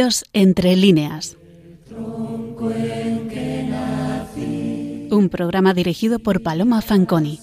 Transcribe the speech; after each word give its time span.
Dios 0.00 0.24
entre 0.32 0.76
líneas. 0.76 1.36
Un 5.10 5.28
programa 5.28 5.74
dirigido 5.74 6.18
por 6.20 6.42
Paloma 6.42 6.80
Fanconi. 6.80 7.38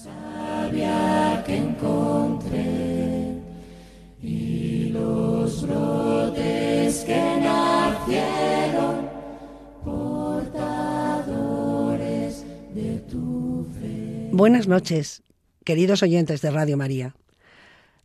Buenas 14.32 14.66
noches, 14.66 15.22
queridos 15.64 16.02
oyentes 16.02 16.42
de 16.42 16.50
Radio 16.50 16.76
María. 16.76 17.14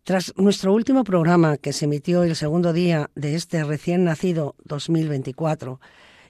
Tras 0.04 0.34
nuestro 0.36 0.74
último 0.74 1.06
programa 1.06 1.56
que 1.56 1.72
se 1.72 1.86
emitió 1.86 2.24
el 2.24 2.36
segundo 2.36 2.74
día 2.74 3.10
de 3.16 3.36
este 3.36 3.64
recién 3.64 4.04
nacido 4.04 4.54
2024 4.66 5.80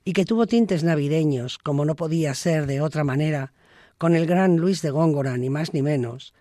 y 0.05 0.13
que 0.13 0.25
tuvo 0.25 0.45
tintes 0.45 0.83
navideños, 0.83 1.57
como 1.57 1.83
no 1.83 1.95
podía 1.95 2.35
ser 2.35 2.67
de 2.67 2.81
otra 2.81 3.03
manera, 3.03 3.51
con 3.97 4.13
el 4.13 4.27
gran 4.27 4.57
Luis 4.57 4.83
de 4.83 4.91
Góngora, 4.91 5.37
ni 5.37 5.49
más 5.49 5.73
ni 5.73 5.81
menos, 5.81 6.35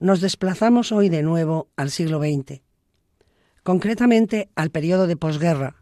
nos 0.00 0.20
desplazamos 0.20 0.90
hoy 0.90 1.08
de 1.08 1.22
nuevo 1.22 1.68
al 1.76 1.92
siglo 1.92 2.18
XX, 2.18 2.62
concretamente 3.62 4.50
al 4.56 4.70
periodo 4.70 5.06
de 5.06 5.16
posguerra, 5.16 5.76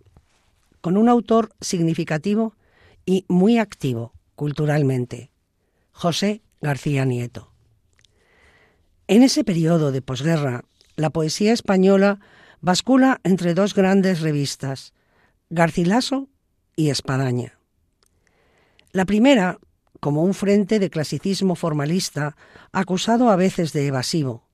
con 0.82 0.98
un 0.98 1.08
autor 1.08 1.54
significativo 1.62 2.56
y 3.06 3.24
muy 3.26 3.56
activo 3.56 4.12
culturalmente, 4.34 5.30
José 5.92 6.42
García 6.60 7.06
Nieto. 7.06 7.54
En 9.06 9.22
ese 9.22 9.44
periodo 9.44 9.92
de 9.92 10.00
posguerra, 10.00 10.64
la 10.96 11.10
poesía 11.10 11.52
española 11.52 12.20
bascula 12.60 13.20
entre 13.24 13.54
dos 13.54 13.74
grandes 13.74 14.20
revistas, 14.20 14.94
Garcilaso 15.50 16.28
y 16.76 16.90
Espadaña. 16.90 17.58
La 18.92 19.04
primera, 19.04 19.58
como 20.00 20.22
un 20.22 20.34
frente 20.34 20.78
de 20.78 20.90
clasicismo 20.90 21.56
formalista 21.56 22.36
acusado 22.72 23.30
a 23.30 23.36
veces 23.36 23.72
de 23.72 23.86
evasivo, 23.86 24.44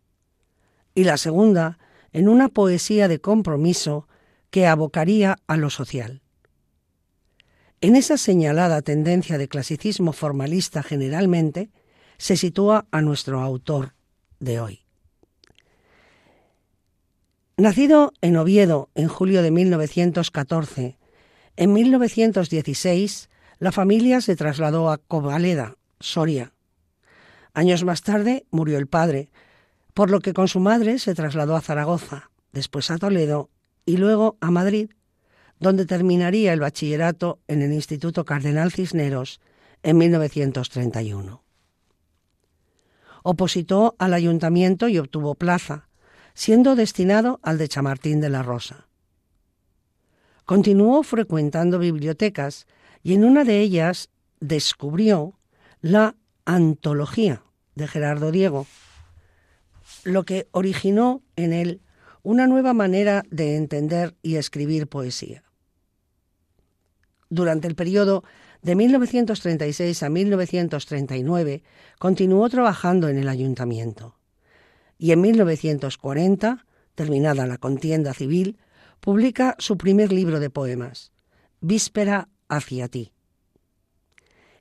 y 0.94 1.04
la 1.04 1.16
segunda, 1.16 1.78
en 2.12 2.28
una 2.28 2.48
poesía 2.48 3.06
de 3.06 3.20
compromiso 3.20 4.08
que 4.50 4.66
abocaría 4.66 5.38
a 5.46 5.56
lo 5.56 5.70
social. 5.70 6.22
En 7.80 7.96
esa 7.96 8.18
señalada 8.18 8.82
tendencia 8.82 9.38
de 9.38 9.48
clasicismo 9.48 10.12
formalista 10.12 10.82
generalmente 10.82 11.70
se 12.18 12.36
sitúa 12.36 12.86
a 12.90 13.00
nuestro 13.00 13.40
autor 13.40 13.94
de 14.40 14.60
hoy. 14.60 14.89
Nacido 17.60 18.14
en 18.22 18.38
Oviedo 18.38 18.88
en 18.94 19.08
julio 19.08 19.42
de 19.42 19.50
1914, 19.50 20.96
en 21.56 21.72
1916 21.74 23.28
la 23.58 23.70
familia 23.70 24.22
se 24.22 24.34
trasladó 24.34 24.90
a 24.90 24.96
Covaleda, 24.96 25.76
Soria. 26.00 26.54
Años 27.52 27.84
más 27.84 28.00
tarde 28.00 28.46
murió 28.50 28.78
el 28.78 28.86
padre, 28.86 29.28
por 29.92 30.08
lo 30.10 30.20
que 30.20 30.32
con 30.32 30.48
su 30.48 30.58
madre 30.58 30.98
se 30.98 31.14
trasladó 31.14 31.54
a 31.54 31.60
Zaragoza, 31.60 32.30
después 32.52 32.90
a 32.90 32.96
Toledo 32.96 33.50
y 33.84 33.98
luego 33.98 34.38
a 34.40 34.50
Madrid, 34.50 34.92
donde 35.58 35.84
terminaría 35.84 36.54
el 36.54 36.60
bachillerato 36.60 37.40
en 37.46 37.60
el 37.60 37.74
Instituto 37.74 38.24
Cardenal 38.24 38.72
Cisneros 38.72 39.38
en 39.82 39.98
1931. 39.98 41.44
Opositó 43.22 43.96
al 43.98 44.14
ayuntamiento 44.14 44.88
y 44.88 44.96
obtuvo 44.96 45.34
plaza, 45.34 45.89
siendo 46.34 46.76
destinado 46.76 47.40
al 47.42 47.58
de 47.58 47.68
Chamartín 47.68 48.20
de 48.20 48.30
la 48.30 48.42
Rosa. 48.42 48.86
Continuó 50.44 51.02
frecuentando 51.02 51.78
bibliotecas 51.78 52.66
y 53.02 53.14
en 53.14 53.24
una 53.24 53.44
de 53.44 53.60
ellas 53.60 54.10
descubrió 54.40 55.38
la 55.80 56.16
antología 56.44 57.42
de 57.74 57.86
Gerardo 57.86 58.32
Diego, 58.32 58.66
lo 60.04 60.24
que 60.24 60.48
originó 60.50 61.22
en 61.36 61.52
él 61.52 61.80
una 62.22 62.46
nueva 62.46 62.74
manera 62.74 63.22
de 63.30 63.56
entender 63.56 64.16
y 64.22 64.36
escribir 64.36 64.88
poesía. 64.88 65.42
Durante 67.28 67.68
el 67.68 67.76
periodo 67.76 68.24
de 68.60 68.74
1936 68.74 70.02
a 70.02 70.08
1939 70.10 71.62
continuó 71.98 72.48
trabajando 72.48 73.08
en 73.08 73.18
el 73.18 73.28
ayuntamiento 73.28 74.19
y 75.00 75.12
en 75.12 75.22
1940, 75.22 76.66
terminada 76.94 77.46
la 77.46 77.56
contienda 77.56 78.12
civil, 78.12 78.58
publica 79.00 79.56
su 79.58 79.78
primer 79.78 80.12
libro 80.12 80.40
de 80.40 80.50
poemas, 80.50 81.10
Víspera 81.62 82.28
hacia 82.50 82.86
ti. 82.86 83.10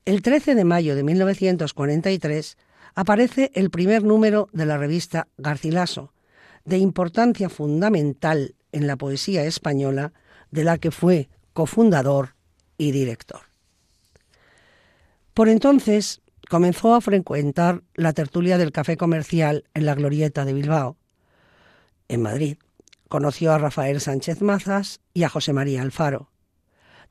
El 0.05 0.21
13 0.21 0.55
de 0.55 0.63
mayo 0.63 0.95
de 0.95 1.03
1943 1.03 2.57
aparece 2.95 3.51
el 3.53 3.69
primer 3.69 4.03
número 4.03 4.47
de 4.53 4.65
la 4.65 4.77
revista 4.77 5.27
Garcilaso, 5.37 6.13
de 6.63 6.77
importancia 6.77 7.49
fundamental 7.49 8.55
en 8.71 8.87
la 8.87 8.95
poesía 8.95 9.43
española, 9.43 10.13
de 10.51 10.63
la 10.63 10.77
que 10.77 10.91
fue 10.91 11.27
cofundador 11.51 12.35
y 12.77 12.91
director. 12.91 13.41
Por 15.33 15.49
entonces 15.49 16.21
comenzó 16.49 16.95
a 16.95 17.01
frecuentar 17.01 17.83
la 17.93 18.11
tertulia 18.11 18.57
del 18.57 18.71
café 18.71 18.97
comercial 18.97 19.65
en 19.75 19.85
la 19.85 19.95
Glorieta 19.95 20.43
de 20.45 20.53
Bilbao. 20.53 20.97
En 22.09 22.23
Madrid 22.23 22.57
conoció 23.07 23.53
a 23.53 23.59
Rafael 23.59 24.01
Sánchez 24.01 24.41
Mazas 24.41 24.99
y 25.13 25.23
a 25.23 25.29
José 25.29 25.53
María 25.53 25.83
Alfaro. 25.83 26.31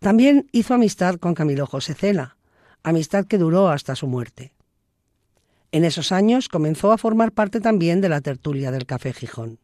También 0.01 0.49
hizo 0.53 0.75
amistad 0.75 1.17
con 1.17 1.35
Camilo 1.35 1.67
José 1.67 1.95
Cela, 1.95 2.37
amistad 2.83 3.27
que 3.27 3.39
duró 3.39 3.69
hasta 3.69 3.95
su 3.95 4.09
muerte. 4.09 4.55
En 5.71 5.85
esos 5.85 6.13
años 6.13 6.49
comenzó 6.49 6.93
a 6.93 6.99
formar 6.99 7.33
parte 7.33 7.61
también 7.61 8.01
de 8.01 8.09
la 8.09 8.21
tertulia 8.21 8.71
del 8.71 8.87
Café 8.87 9.13
Gijón. 9.13 9.61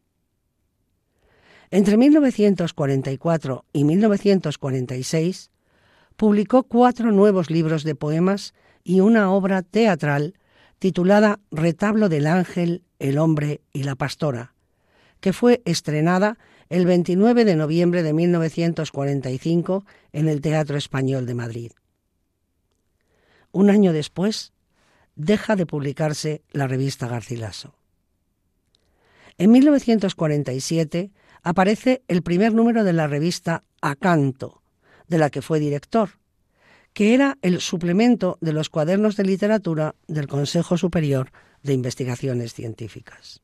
Entre 1.70 1.96
1944 1.96 3.64
y 3.72 3.84
1946 3.84 5.50
publicó 6.16 6.62
cuatro 6.62 7.10
nuevos 7.10 7.50
libros 7.50 7.82
de 7.82 7.96
poemas 7.96 8.54
y 8.84 9.00
una 9.00 9.30
obra 9.32 9.62
teatral 9.62 10.34
titulada 10.78 11.40
Retablo 11.50 12.10
del 12.10 12.26
Ángel, 12.26 12.84
el 12.98 13.18
Hombre 13.18 13.62
y 13.72 13.82
la 13.82 13.96
Pastora, 13.96 14.54
que 15.20 15.32
fue 15.32 15.62
estrenada 15.64 16.38
el 16.68 16.84
29 16.84 17.46
de 17.46 17.56
noviembre 17.56 18.02
de 18.02 18.12
1945 18.12 19.84
en 20.12 20.28
el 20.28 20.42
Teatro 20.42 20.76
Español 20.76 21.24
de 21.24 21.34
Madrid. 21.34 21.72
Un 23.50 23.70
año 23.70 23.92
después, 23.92 24.52
deja 25.16 25.56
de 25.56 25.64
publicarse 25.64 26.42
la 26.52 26.66
revista 26.66 27.08
Garcilaso. 27.08 27.74
En 29.38 29.50
1947 29.50 31.10
aparece 31.42 32.02
el 32.08 32.22
primer 32.22 32.52
número 32.52 32.84
de 32.84 32.92
la 32.92 33.06
revista 33.06 33.64
Acanto, 33.80 34.62
de 35.08 35.18
la 35.18 35.30
que 35.30 35.42
fue 35.42 35.60
director, 35.60 36.10
que 36.94 37.12
era 37.12 37.36
el 37.42 37.60
suplemento 37.60 38.38
de 38.40 38.52
los 38.52 38.70
cuadernos 38.70 39.16
de 39.16 39.24
literatura 39.24 39.96
del 40.06 40.28
Consejo 40.28 40.78
Superior 40.78 41.30
de 41.62 41.74
Investigaciones 41.74 42.54
Científicas. 42.54 43.42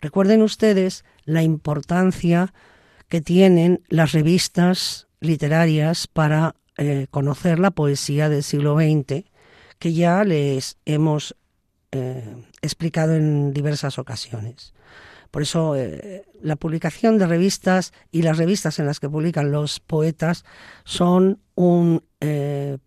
Recuerden 0.00 0.42
ustedes 0.42 1.04
la 1.24 1.42
importancia 1.42 2.54
que 3.08 3.20
tienen 3.20 3.82
las 3.88 4.12
revistas 4.12 5.08
literarias 5.20 6.06
para 6.06 6.54
eh, 6.78 7.08
conocer 7.10 7.58
la 7.58 7.72
poesía 7.72 8.28
del 8.28 8.44
siglo 8.44 8.76
XX, 8.76 9.24
que 9.78 9.92
ya 9.92 10.22
les 10.22 10.78
hemos 10.84 11.36
eh, 11.90 12.36
explicado 12.62 13.14
en 13.14 13.52
diversas 13.52 13.98
ocasiones. 13.98 14.72
Por 15.36 15.42
eso 15.42 15.76
eh, 15.76 16.24
la 16.40 16.56
publicación 16.56 17.18
de 17.18 17.26
revistas 17.26 17.92
y 18.10 18.22
las 18.22 18.38
revistas 18.38 18.78
en 18.78 18.86
las 18.86 19.00
que 19.00 19.10
publican 19.10 19.52
los 19.52 19.80
poetas 19.80 20.46
son 20.86 21.42
un 21.54 22.02
eh, 22.22 22.78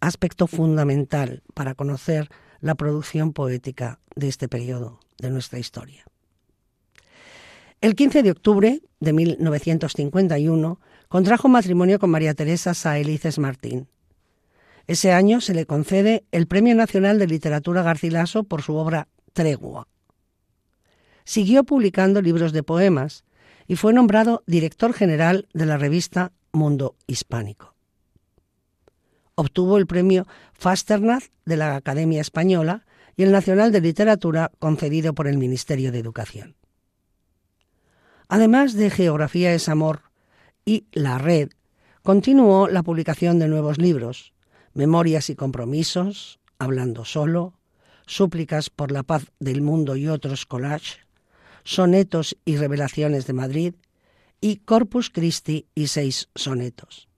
aspecto 0.00 0.48
fundamental 0.48 1.44
para 1.54 1.76
conocer 1.76 2.30
la 2.58 2.74
producción 2.74 3.32
poética 3.32 4.00
de 4.16 4.26
este 4.26 4.48
periodo 4.48 4.98
de 5.18 5.30
nuestra 5.30 5.60
historia. 5.60 6.04
El 7.80 7.94
15 7.94 8.24
de 8.24 8.32
octubre 8.32 8.80
de 8.98 9.12
1951 9.12 10.80
contrajo 11.06 11.46
matrimonio 11.46 12.00
con 12.00 12.10
María 12.10 12.34
Teresa 12.34 12.74
Saelices 12.74 13.38
Martín. 13.38 13.86
Ese 14.88 15.12
año 15.12 15.40
se 15.40 15.54
le 15.54 15.64
concede 15.64 16.24
el 16.32 16.48
Premio 16.48 16.74
Nacional 16.74 17.20
de 17.20 17.28
Literatura 17.28 17.84
Garcilaso 17.84 18.42
por 18.42 18.62
su 18.62 18.74
obra 18.74 19.06
Tregua. 19.32 19.86
Siguió 21.24 21.64
publicando 21.64 22.20
libros 22.22 22.52
de 22.52 22.62
poemas 22.62 23.24
y 23.66 23.76
fue 23.76 23.92
nombrado 23.92 24.42
director 24.46 24.92
general 24.92 25.48
de 25.54 25.66
la 25.66 25.78
revista 25.78 26.32
Mundo 26.52 26.96
Hispánico. 27.06 27.74
Obtuvo 29.34 29.78
el 29.78 29.86
premio 29.86 30.26
Fasternaz 30.52 31.30
de 31.44 31.56
la 31.56 31.76
Academia 31.76 32.20
Española 32.20 32.86
y 33.16 33.22
el 33.22 33.32
Nacional 33.32 33.72
de 33.72 33.80
Literatura 33.80 34.52
concedido 34.58 35.14
por 35.14 35.26
el 35.26 35.38
Ministerio 35.38 35.92
de 35.92 35.98
Educación. 35.98 36.56
Además 38.28 38.74
de 38.74 38.90
Geografía 38.90 39.52
es 39.54 39.68
Amor 39.68 40.02
y 40.64 40.86
La 40.92 41.18
Red, 41.18 41.50
continuó 42.02 42.68
la 42.68 42.82
publicación 42.82 43.38
de 43.38 43.48
nuevos 43.48 43.78
libros, 43.78 44.32
Memorias 44.72 45.30
y 45.30 45.36
Compromisos, 45.36 46.40
Hablando 46.58 47.04
Solo, 47.04 47.54
Súplicas 48.06 48.70
por 48.70 48.92
la 48.92 49.02
Paz 49.02 49.26
del 49.38 49.62
Mundo 49.62 49.96
y 49.96 50.08
otros 50.08 50.46
collages, 50.46 51.03
Sonetos 51.64 52.36
y 52.44 52.56
Revelaciones 52.56 53.26
de 53.26 53.32
Madrid 53.32 53.74
y 54.40 54.56
Corpus 54.56 55.10
Christi 55.10 55.66
y 55.74 55.86
seis 55.86 56.28
sonetos. 56.34 57.08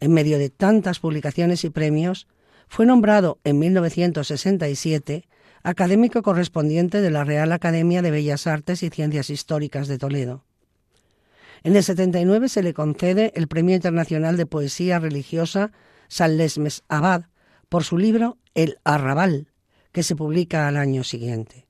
En 0.00 0.12
medio 0.12 0.38
de 0.38 0.50
tantas 0.50 0.98
publicaciones 0.98 1.64
y 1.64 1.70
premios, 1.70 2.28
fue 2.68 2.86
nombrado 2.86 3.38
en 3.44 3.58
1967 3.58 5.26
académico 5.62 6.22
correspondiente 6.22 7.00
de 7.00 7.10
la 7.10 7.24
Real 7.24 7.52
Academia 7.52 8.02
de 8.02 8.10
Bellas 8.10 8.46
Artes 8.46 8.82
y 8.82 8.90
Ciencias 8.90 9.30
Históricas 9.30 9.88
de 9.88 9.98
Toledo. 9.98 10.44
En 11.62 11.76
el 11.76 11.84
79 11.84 12.48
se 12.48 12.62
le 12.62 12.74
concede 12.74 13.32
el 13.36 13.46
Premio 13.46 13.76
Internacional 13.76 14.36
de 14.36 14.46
Poesía 14.46 14.98
Religiosa 14.98 15.70
San 16.08 16.36
Lesmes 16.36 16.82
Abad 16.88 17.26
por 17.68 17.84
su 17.84 17.96
libro 17.96 18.38
El 18.54 18.78
Arrabal, 18.84 19.48
que 19.92 20.02
se 20.02 20.16
publica 20.16 20.66
al 20.66 20.76
año 20.76 21.04
siguiente. 21.04 21.68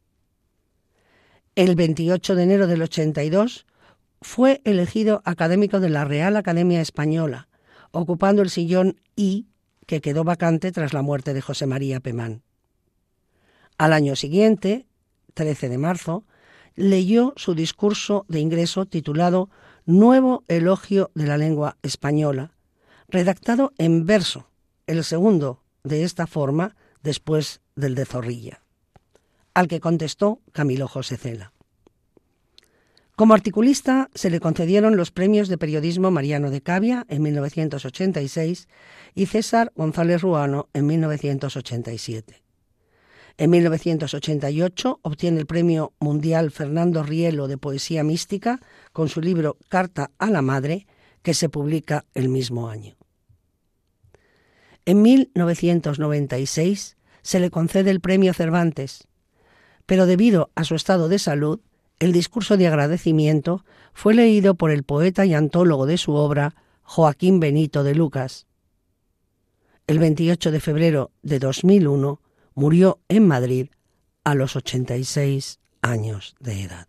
El 1.54 1.74
28 1.74 2.34
de 2.34 2.42
enero 2.44 2.66
del 2.66 2.80
82 2.80 3.66
fue 4.22 4.62
elegido 4.64 5.20
académico 5.26 5.80
de 5.80 5.90
la 5.90 6.06
Real 6.06 6.36
Academia 6.36 6.80
Española, 6.80 7.48
ocupando 7.90 8.40
el 8.40 8.48
sillón 8.48 9.00
I 9.16 9.48
que 9.84 10.00
quedó 10.00 10.24
vacante 10.24 10.72
tras 10.72 10.94
la 10.94 11.02
muerte 11.02 11.34
de 11.34 11.42
José 11.42 11.66
María 11.66 12.00
Pemán. 12.00 12.42
Al 13.76 13.92
año 13.92 14.16
siguiente, 14.16 14.86
13 15.34 15.68
de 15.68 15.76
marzo, 15.76 16.24
leyó 16.74 17.34
su 17.36 17.54
discurso 17.54 18.24
de 18.28 18.40
ingreso 18.40 18.86
titulado 18.86 19.50
Nuevo 19.84 20.44
Elogio 20.48 21.10
de 21.14 21.26
la 21.26 21.36
Lengua 21.36 21.76
Española, 21.82 22.52
redactado 23.08 23.74
en 23.76 24.06
verso, 24.06 24.48
el 24.86 25.04
segundo 25.04 25.62
de 25.84 26.04
esta 26.04 26.26
forma 26.26 26.76
después 27.02 27.60
del 27.76 27.94
de 27.94 28.06
Zorrilla, 28.06 28.61
al 29.54 29.68
que 29.68 29.80
contestó 29.80 30.40
Camilo 30.52 30.88
José 30.88 31.16
Cela. 31.16 31.52
Como 33.14 33.34
articulista 33.34 34.10
se 34.14 34.30
le 34.30 34.40
concedieron 34.40 34.96
los 34.96 35.10
premios 35.10 35.48
de 35.48 35.58
periodismo 35.58 36.10
Mariano 36.10 36.50
de 36.50 36.62
Cavia 36.62 37.04
en 37.08 37.22
1986 37.22 38.68
y 39.14 39.26
César 39.26 39.70
González 39.76 40.22
Ruano 40.22 40.68
en 40.72 40.86
1987. 40.86 42.42
En 43.38 43.50
1988 43.50 45.00
obtiene 45.02 45.40
el 45.40 45.46
Premio 45.46 45.92
Mundial 46.00 46.50
Fernando 46.50 47.02
Rielo 47.02 47.48
de 47.48 47.58
Poesía 47.58 48.02
Mística 48.02 48.60
con 48.92 49.08
su 49.08 49.20
libro 49.20 49.56
Carta 49.68 50.10
a 50.18 50.30
la 50.30 50.42
Madre, 50.42 50.86
que 51.22 51.34
se 51.34 51.48
publica 51.48 52.04
el 52.14 52.28
mismo 52.28 52.68
año. 52.68 52.96
En 54.84 55.02
1996 55.02 56.96
se 57.22 57.40
le 57.40 57.50
concede 57.50 57.90
el 57.90 58.00
Premio 58.00 58.34
Cervantes, 58.34 59.06
pero 59.86 60.06
debido 60.06 60.50
a 60.54 60.64
su 60.64 60.74
estado 60.74 61.08
de 61.08 61.18
salud, 61.18 61.60
el 61.98 62.12
discurso 62.12 62.56
de 62.56 62.66
agradecimiento 62.66 63.64
fue 63.92 64.14
leído 64.14 64.54
por 64.54 64.70
el 64.70 64.82
poeta 64.82 65.24
y 65.26 65.34
antólogo 65.34 65.86
de 65.86 65.98
su 65.98 66.14
obra, 66.14 66.54
Joaquín 66.82 67.40
Benito 67.40 67.84
de 67.84 67.94
Lucas. 67.94 68.46
El 69.86 69.98
28 69.98 70.50
de 70.50 70.60
febrero 70.60 71.10
de 71.22 71.38
2001 71.38 72.20
murió 72.54 73.00
en 73.08 73.26
Madrid 73.26 73.68
a 74.24 74.34
los 74.34 74.56
86 74.56 75.60
años 75.80 76.34
de 76.40 76.62
edad. 76.62 76.88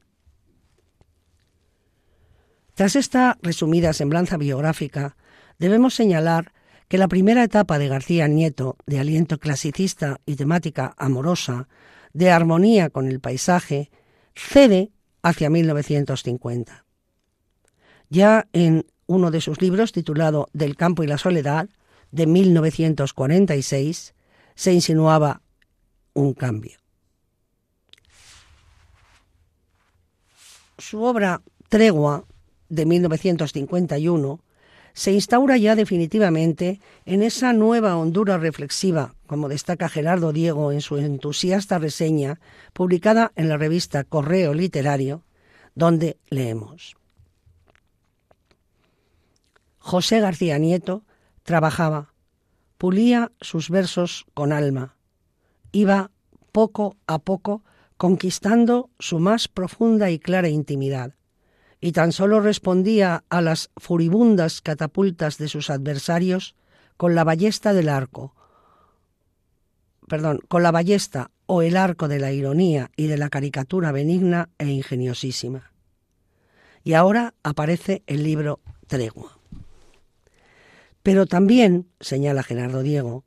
Tras 2.76 2.96
esta 2.96 3.38
resumida 3.42 3.94
semblanza 3.94 4.38
biográfica, 4.38 5.16
debemos 5.60 5.94
señalar 5.94 6.54
que 6.88 6.98
la 6.98 7.08
primera 7.08 7.44
etapa 7.44 7.78
de 7.78 7.88
García 7.88 8.28
Nieto, 8.28 8.78
de 8.86 9.00
aliento 9.00 9.40
clasicista 9.40 10.20
y 10.26 10.36
temática 10.36 10.94
amorosa, 10.98 11.68
de 12.14 12.32
armonía 12.32 12.90
con 12.90 13.08
el 13.08 13.20
paisaje, 13.20 13.92
cede 14.36 14.92
hacia 15.22 15.50
1950. 15.50 16.86
Ya 18.10 18.48
en 18.54 18.86
uno 19.08 19.32
de 19.32 19.42
sus 19.42 19.62
libros, 19.62 19.92
titulado 19.92 20.50
Del 20.54 20.76
campo 20.76 21.04
y 21.04 21.08
la 21.08 21.18
soledad, 21.18 21.70
de 22.12 22.28
1946, 22.28 24.14
se 24.56 24.74
insinuaba 24.74 25.42
un 26.14 26.34
cambio. 26.34 26.78
Su 30.78 31.04
obra 31.04 31.42
Tregua, 31.70 32.26
de 32.70 32.86
1951, 32.86 34.40
se 34.94 35.12
instaura 35.12 35.58
ya 35.58 35.76
definitivamente 35.76 36.80
en 37.06 37.24
esa 37.24 37.52
nueva 37.54 37.98
hondura 37.98 38.38
reflexiva, 38.38 39.16
como 39.26 39.50
destaca 39.50 39.90
Gerardo 39.90 40.32
Diego 40.32 40.72
en 40.72 40.82
su 40.82 40.98
entusiasta 40.98 41.80
reseña 41.80 42.40
publicada 42.74 43.32
en 43.36 43.50
la 43.50 43.58
revista 43.58 44.04
Correo 44.04 44.54
Literario, 44.54 45.24
donde 45.74 46.18
leemos. 46.30 46.96
José 49.80 50.20
García 50.20 50.60
Nieto 50.60 51.04
trabajaba, 51.42 52.14
pulía 52.78 53.32
sus 53.42 53.70
versos 53.70 54.26
con 54.34 54.54
alma, 54.54 54.96
iba 55.72 56.12
poco 56.52 56.96
a 57.08 57.20
poco 57.20 57.64
conquistando 57.98 58.92
su 59.00 59.20
más 59.20 59.48
profunda 59.48 60.12
y 60.12 60.20
clara 60.20 60.50
intimidad 60.50 61.16
y 61.84 61.92
tan 61.92 62.14
solo 62.14 62.40
respondía 62.40 63.26
a 63.28 63.42
las 63.42 63.70
furibundas 63.76 64.62
catapultas 64.62 65.38
de 65.38 65.50
sus 65.50 65.70
adversarios 65.70 66.56
con 66.96 67.14
la 67.14 67.26
ballesta 67.26 67.74
del 67.74 67.90
arco, 67.90 68.34
perdón, 70.08 70.40
con 70.48 70.64
la 70.64 70.72
ballesta 70.72 71.32
o 71.46 71.62
el 71.62 71.76
arco 71.76 72.08
de 72.08 72.20
la 72.20 72.32
ironía 72.32 72.90
y 72.96 73.08
de 73.08 73.18
la 73.18 73.28
caricatura 73.28 73.92
benigna 73.92 74.48
e 74.60 74.70
ingeniosísima. 74.70 75.74
Y 76.86 76.94
ahora 76.94 77.34
aparece 77.44 78.02
el 78.08 78.24
libro 78.24 78.62
Tregua. 78.88 79.38
Pero 81.04 81.26
también, 81.26 81.90
señala 82.00 82.44
Gerardo 82.44 82.82
Diego, 82.82 83.26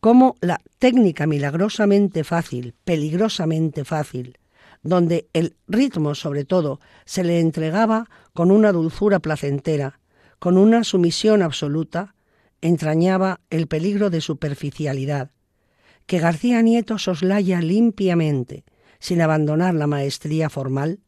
como 0.00 0.36
la 0.42 0.60
técnica 0.78 1.26
milagrosamente 1.26 2.24
fácil, 2.24 2.74
peligrosamente 2.84 3.86
fácil, 3.86 4.36
donde 4.86 5.28
el 5.32 5.56
ritmo 5.66 6.14
sobre 6.14 6.44
todo 6.44 6.80
se 7.04 7.24
le 7.24 7.40
entregaba 7.40 8.08
con 8.32 8.50
una 8.50 8.72
dulzura 8.72 9.18
placentera, 9.18 10.00
con 10.38 10.56
una 10.56 10.84
sumisión 10.84 11.42
absoluta, 11.42 12.14
entrañaba 12.60 13.40
el 13.50 13.66
peligro 13.66 14.10
de 14.10 14.20
superficialidad, 14.20 15.30
que 16.06 16.18
García 16.18 16.62
Nieto 16.62 16.98
soslaya 16.98 17.60
limpiamente, 17.60 18.64
sin 18.98 19.20
abandonar 19.20 19.74
la 19.74 19.86
maestría 19.86 20.48
formal, 20.48 21.00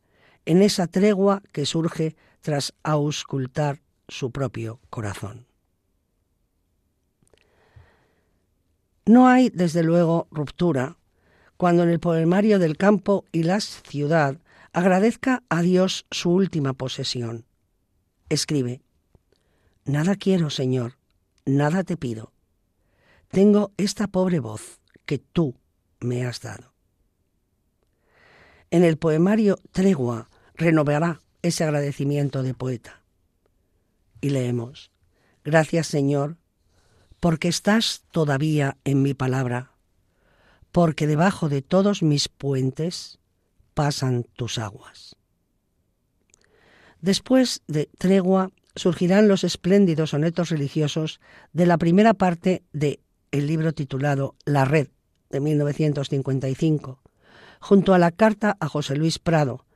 en 0.44 0.62
esa 0.62 0.86
tregua 0.86 1.42
que 1.52 1.66
surge 1.66 2.16
tras 2.40 2.74
auscultar 2.82 3.80
su 4.08 4.30
propio 4.30 4.80
corazón. 4.90 5.46
No 9.06 9.26
hay, 9.26 9.48
desde 9.48 9.82
luego, 9.82 10.28
ruptura 10.30 10.97
cuando 11.58 11.82
en 11.82 11.90
el 11.90 12.00
poemario 12.00 12.58
del 12.58 12.78
campo 12.78 13.26
y 13.32 13.42
la 13.42 13.60
ciudad 13.60 14.38
agradezca 14.72 15.42
a 15.50 15.60
Dios 15.60 16.06
su 16.10 16.30
última 16.30 16.72
posesión. 16.72 17.44
Escribe, 18.30 18.80
Nada 19.84 20.14
quiero, 20.16 20.50
Señor, 20.50 20.94
nada 21.44 21.82
te 21.82 21.96
pido. 21.96 22.32
Tengo 23.28 23.72
esta 23.76 24.06
pobre 24.06 24.38
voz 24.38 24.80
que 25.04 25.18
tú 25.18 25.56
me 26.00 26.24
has 26.24 26.40
dado. 26.40 26.72
En 28.70 28.84
el 28.84 28.96
poemario 28.96 29.58
Tregua 29.72 30.30
renovará 30.54 31.20
ese 31.42 31.64
agradecimiento 31.64 32.42
de 32.42 32.54
poeta. 32.54 33.02
Y 34.20 34.30
leemos, 34.30 34.92
Gracias, 35.44 35.86
Señor, 35.86 36.36
porque 37.18 37.48
estás 37.48 38.04
todavía 38.12 38.76
en 38.84 39.02
mi 39.02 39.14
palabra 39.14 39.72
porque 40.72 41.06
debajo 41.06 41.48
de 41.48 41.62
todos 41.62 42.02
mis 42.02 42.28
puentes 42.28 43.18
pasan 43.74 44.24
tus 44.34 44.58
aguas. 44.58 45.16
Después 47.00 47.62
de 47.68 47.88
tregua 47.98 48.50
surgirán 48.74 49.28
los 49.28 49.44
espléndidos 49.44 50.10
sonetos 50.10 50.50
religiosos 50.50 51.20
de 51.52 51.66
la 51.66 51.78
primera 51.78 52.14
parte 52.14 52.62
de 52.72 53.00
el 53.30 53.46
libro 53.46 53.72
titulado 53.72 54.34
La 54.44 54.64
Red 54.64 54.88
de 55.30 55.40
1955, 55.40 57.02
junto 57.60 57.94
a 57.94 57.98
la 57.98 58.10
carta 58.10 58.56
a 58.60 58.68
José 58.68 58.96
Luis 58.96 59.18
Prado, 59.18 59.66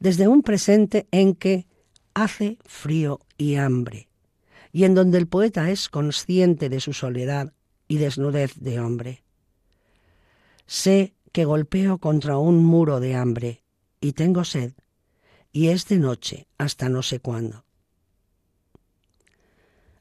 desde 0.00 0.28
un 0.28 0.42
presente 0.42 1.06
en 1.10 1.34
que 1.34 1.66
hace 2.14 2.58
frío 2.64 3.20
y 3.36 3.56
hambre, 3.56 4.08
y 4.72 4.84
en 4.84 4.94
donde 4.94 5.18
el 5.18 5.26
poeta 5.26 5.70
es 5.70 5.88
consciente 5.88 6.68
de 6.68 6.80
su 6.80 6.92
soledad 6.92 7.52
y 7.88 7.98
desnudez 7.98 8.54
de 8.56 8.80
hombre. 8.80 9.22
Sé 10.66 11.14
que 11.32 11.44
golpeo 11.44 11.98
contra 11.98 12.38
un 12.38 12.64
muro 12.64 13.00
de 13.00 13.14
hambre 13.14 13.64
y 14.00 14.12
tengo 14.12 14.44
sed. 14.44 14.72
y 15.54 15.68
es 15.68 15.86
de 15.86 15.98
noche 15.98 16.46
hasta 16.56 16.88
no 16.88 17.02
sé 17.02 17.20
cuándo. 17.20 17.66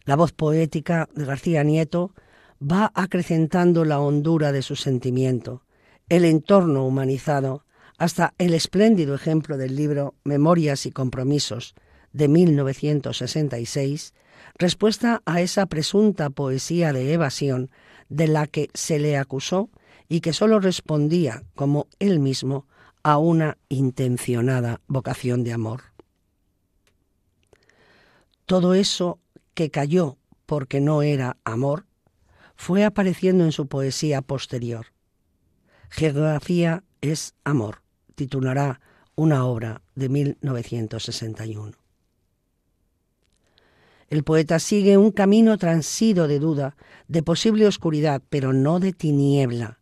La 0.05 0.15
voz 0.15 0.31
poética 0.31 1.09
de 1.13 1.25
García 1.25 1.63
Nieto 1.63 2.13
va 2.61 2.91
acrecentando 2.95 3.83
la 3.85 3.99
hondura 3.99 4.51
de 4.51 4.61
su 4.61 4.75
sentimiento, 4.75 5.63
el 6.09 6.25
entorno 6.25 6.85
humanizado, 6.85 7.65
hasta 7.97 8.33
el 8.37 8.53
espléndido 8.53 9.13
ejemplo 9.13 9.57
del 9.57 9.75
libro 9.75 10.15
Memorias 10.23 10.85
y 10.85 10.91
Compromisos 10.91 11.75
de 12.13 12.27
1966, 12.27 14.13
respuesta 14.57 15.21
a 15.25 15.41
esa 15.41 15.65
presunta 15.67 16.29
poesía 16.29 16.93
de 16.93 17.13
evasión 17.13 17.69
de 18.09 18.27
la 18.27 18.47
que 18.47 18.69
se 18.73 18.99
le 18.99 19.17
acusó 19.17 19.69
y 20.11 20.19
que 20.19 20.33
sólo 20.33 20.59
respondía, 20.59 21.41
como 21.55 21.87
él 21.99 22.19
mismo, 22.19 22.67
a 23.01 23.17
una 23.17 23.57
intencionada 23.69 24.81
vocación 24.87 25.45
de 25.45 25.53
amor. 25.53 25.83
Todo 28.45 28.73
eso 28.73 29.19
que 29.53 29.71
cayó 29.71 30.17
porque 30.45 30.81
no 30.81 31.01
era 31.01 31.37
amor 31.45 31.85
fue 32.57 32.83
apareciendo 32.83 33.45
en 33.45 33.53
su 33.53 33.67
poesía 33.67 34.21
posterior. 34.21 34.87
Geografía 35.89 36.83
es 36.99 37.33
amor, 37.45 37.81
titulará 38.15 38.81
una 39.15 39.45
obra 39.45 39.81
de 39.95 40.09
1961. 40.09 41.71
El 44.09 44.25
poeta 44.25 44.59
sigue 44.59 44.97
un 44.97 45.11
camino 45.11 45.57
transido 45.57 46.27
de 46.27 46.39
duda, 46.39 46.75
de 47.07 47.23
posible 47.23 47.65
oscuridad, 47.65 48.21
pero 48.29 48.51
no 48.51 48.81
de 48.81 48.91
tiniebla, 48.91 49.77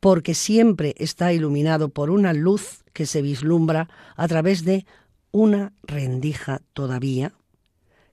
porque 0.00 0.34
siempre 0.34 0.94
está 0.98 1.32
iluminado 1.32 1.90
por 1.90 2.10
una 2.10 2.32
luz 2.32 2.82
que 2.92 3.06
se 3.06 3.22
vislumbra 3.22 3.88
a 4.16 4.26
través 4.26 4.64
de 4.64 4.86
una 5.30 5.72
rendija 5.82 6.62
todavía, 6.72 7.34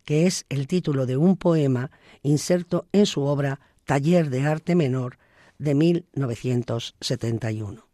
que 0.04 0.28
es 0.28 0.46
el 0.50 0.68
título 0.68 1.06
de 1.06 1.18
un 1.18 1.38
poema 1.38 1.92
inserto 2.22 2.88
en 2.92 3.06
su 3.06 3.24
obra 3.24 3.60
Taller 3.86 4.30
de 4.30 4.46
Arte 4.46 4.76
Menor 4.76 5.18
de 5.58 5.76
1971. 5.76 7.88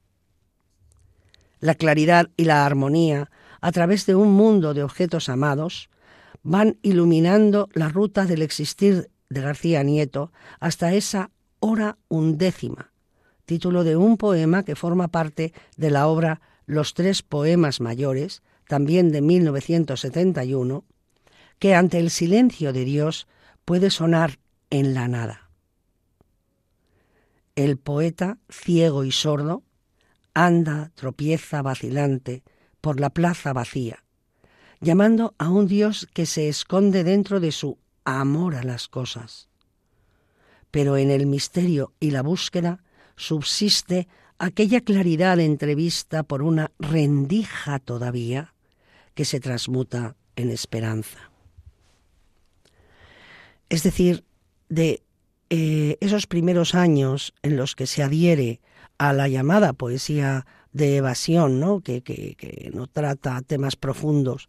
La 1.60 1.76
claridad 1.76 2.30
y 2.36 2.46
la 2.46 2.66
armonía, 2.66 3.30
a 3.62 3.72
través 3.72 4.06
de 4.06 4.16
un 4.16 4.34
mundo 4.34 4.74
de 4.74 4.84
objetos 4.84 5.30
amados, 5.30 5.90
van 6.42 6.78
iluminando 6.82 7.70
la 7.74 7.88
ruta 7.88 8.26
del 8.26 8.42
existir 8.42 9.10
de 9.30 9.42
García 9.42 9.84
Nieto 9.84 10.34
hasta 10.60 10.94
esa 10.94 11.32
hora 11.60 11.98
undécima, 12.10 12.93
título 13.46 13.84
de 13.84 13.96
un 13.96 14.18
poema 14.18 14.64
que 14.64 14.76
forma 14.76 15.10
parte 15.10 15.54
de 15.78 15.92
la 15.92 16.08
obra 16.08 16.42
Los 16.66 16.94
tres 16.94 17.22
poemas 17.22 17.82
mayores, 17.82 18.42
también 18.68 19.12
de 19.12 19.22
1971, 19.22 20.86
que 21.60 21.76
ante 21.76 22.00
el 22.00 22.10
silencio 22.10 22.74
de 22.74 22.86
Dios 22.86 23.28
puede 23.66 23.90
sonar 23.90 24.40
en 24.70 24.94
la 24.94 25.08
nada. 25.08 25.50
El 27.56 27.78
poeta, 27.78 28.40
ciego 28.50 29.04
y 29.04 29.12
sordo, 29.12 29.64
anda, 30.34 30.92
tropieza 30.96 31.62
vacilante 31.62 32.44
por 32.82 33.00
la 33.00 33.12
plaza 33.12 33.54
vacía, 33.54 34.04
llamando 34.82 35.36
a 35.38 35.50
un 35.50 35.68
Dios 35.68 36.08
que 36.14 36.26
se 36.26 36.50
esconde 36.50 37.04
dentro 37.04 37.40
de 37.40 37.52
su 37.52 37.78
amor 38.04 38.56
a 38.56 38.64
las 38.64 38.88
cosas. 38.88 39.50
Pero 40.72 40.98
en 40.98 41.12
el 41.12 41.28
misterio 41.28 41.94
y 42.00 42.12
la 42.12 42.24
búsqueda 42.24 42.83
subsiste 43.16 44.08
aquella 44.40 44.82
claridad 44.82 45.40
entrevista 45.40 46.24
por 46.24 46.42
una 46.42 46.72
rendija 46.80 47.80
todavía 47.80 48.54
que 49.14 49.26
se 49.26 49.40
transmuta 49.40 50.16
en 50.36 50.50
esperanza 50.50 51.34
es 53.74 53.82
decir, 53.82 54.24
de 54.70 55.02
eh, 55.50 55.98
esos 56.00 56.28
primeros 56.28 56.76
años 56.76 57.34
en 57.42 57.58
los 57.58 57.76
que 57.76 57.88
se 57.88 58.04
adhiere 58.04 58.62
a 59.00 59.14
la 59.14 59.28
llamada 59.28 59.74
poesía 59.74 60.46
de 60.74 60.98
evasión, 60.98 61.60
¿no? 61.60 61.82
Que, 61.82 62.04
que, 62.04 62.70
no 62.72 62.86
trata 62.86 63.42
temas 63.42 63.76
profundos, 63.76 64.48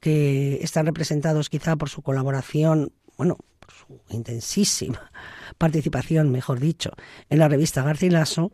que 0.00 0.58
están 0.62 0.84
representados 0.84 1.48
quizá 1.48 1.76
por 1.76 1.88
su 1.88 2.02
colaboración, 2.02 2.92
bueno, 3.16 3.38
por 3.58 3.72
su 3.72 4.14
intensísima 4.14 5.10
participación, 5.58 6.30
mejor 6.30 6.60
dicho, 6.60 6.92
en 7.28 7.40
la 7.40 7.48
revista 7.48 7.82
Garcilaso, 7.82 8.52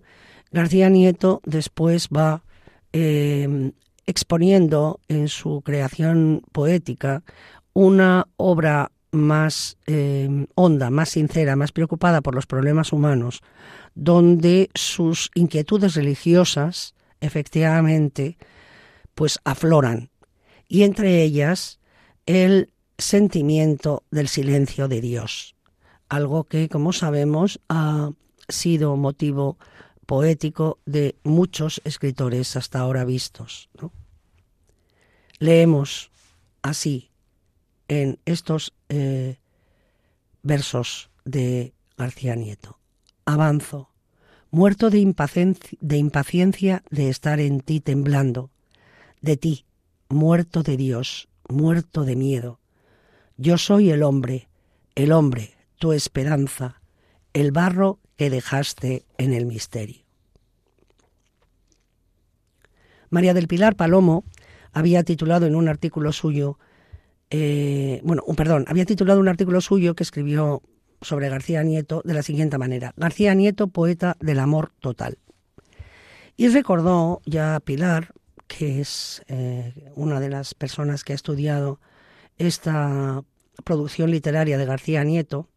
García 0.51 0.89
Nieto 0.89 1.41
después 1.45 2.09
va 2.09 2.43
eh, 2.93 3.73
exponiendo 4.07 5.01
en 5.09 5.29
su 5.29 5.63
creación 5.63 6.43
poética 6.53 7.23
una 7.73 8.29
obra 8.37 8.93
más 9.11 9.77
eh, 9.87 10.47
honda, 10.55 10.91
más 10.91 11.11
sincera, 11.11 11.57
más 11.57 11.73
preocupada 11.73 12.21
por 12.21 12.35
los 12.35 12.47
problemas 12.47 12.93
humanos, 12.93 13.43
donde 13.95 14.71
sus 14.75 15.31
inquietudes 15.35 15.95
religiosas 15.95 16.95
efectivamente 17.21 18.37
pues 19.15 19.39
afloran. 19.45 20.11
Y 20.69 20.83
entre 20.83 21.23
ellas 21.23 21.81
el 22.27 22.71
sentimiento 22.99 24.05
del 24.11 24.29
silencio 24.29 24.89
de 24.89 25.01
Dios, 25.01 25.55
algo 26.09 26.45
que 26.45 26.69
como 26.69 26.93
sabemos 26.93 27.61
ha 27.69 28.11
sido 28.49 28.97
motivo 28.97 29.59
poético 30.07 30.79
de 30.85 31.17
muchos 31.25 31.81
escritores 31.85 32.57
hasta 32.57 32.81
ahora 32.81 33.05
vistos. 33.05 33.69
Leemos 35.39 36.11
así 36.63 37.11
en 37.89 38.19
estos 38.25 38.75
eh, 38.89 39.39
versos 40.43 41.11
de 41.25 41.73
García 41.97 42.35
Nieto. 42.35 42.79
Avanzo, 43.25 43.91
muerto 44.51 44.91
de 44.91 44.99
de 45.81 45.97
impaciencia 45.97 46.83
de 46.91 47.09
estar 47.09 47.41
en 47.41 47.61
ti 47.61 47.81
temblando, 47.81 48.51
de 49.21 49.37
ti, 49.37 49.65
muerto 50.09 50.63
de 50.63 50.77
Dios, 50.77 51.29
muerto 51.49 52.05
de 52.05 52.17
miedo. 52.17 52.61
Yo 53.37 53.59
soy 53.59 53.91
el 53.91 54.03
hombre, 54.03 54.49
el 54.95 55.13
hombre, 55.13 55.54
tu 55.85 55.93
esperanza, 55.93 56.81
el 57.35 57.53
barro 57.53 57.99
que 58.17 58.31
dejaste 58.31 59.05
en 59.19 59.35
el 59.35 59.45
misterio. 59.45 60.03
María 63.11 63.35
del 63.35 63.49
Pilar 63.49 63.77
Palomo 63.77 64.25
había 64.73 65.03
titulado 65.03 65.45
en 65.45 65.55
un 65.55 65.69
artículo 65.69 66.11
suyo 66.13 66.59
eh, 67.29 68.01
bueno, 68.03 68.23
perdón, 68.35 68.65
había 68.67 68.87
titulado 68.87 69.21
un 69.21 69.29
artículo 69.29 69.61
suyo 69.61 69.95
que 69.95 70.05
escribió 70.05 70.63
sobre 71.03 71.29
García 71.29 71.63
Nieto 71.63 72.01
de 72.03 72.15
la 72.15 72.23
siguiente 72.23 72.57
manera. 72.57 72.95
García 72.97 73.35
Nieto, 73.35 73.67
poeta 73.67 74.17
del 74.21 74.39
amor 74.39 74.73
total. 74.81 75.19
Y 76.39 76.49
recordó 76.49 77.21
ya 77.27 77.61
Pilar, 77.63 78.15
que 78.47 78.81
es 78.81 79.23
eh, 79.29 79.93
una 79.97 80.19
de 80.19 80.31
las 80.31 80.55
personas 80.55 81.05
que 81.05 81.13
ha 81.13 81.17
estudiado 81.17 81.79
esta 82.39 83.23
producción 83.65 84.11
literaria 84.11 84.57
de 84.57 84.65
García 84.65 85.05
Nieto, 85.05 85.51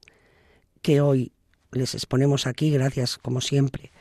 que 0.87 1.01
hoy 1.01 1.33
les 1.73 1.95
exponemos 1.95 2.47
aquí 2.47 2.71
gracias, 2.71 3.17
como 3.17 3.41
siempre, 3.41 3.91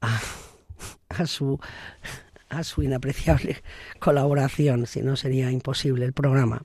a 0.00 1.26
su, 1.26 1.58
su 2.62 2.82
inapreciable 2.84 3.64
colaboración, 3.98 4.86
si 4.86 5.02
no 5.02 5.16
sería 5.16 5.50
imposible 5.50 6.04
el 6.04 6.12
programa. 6.12 6.62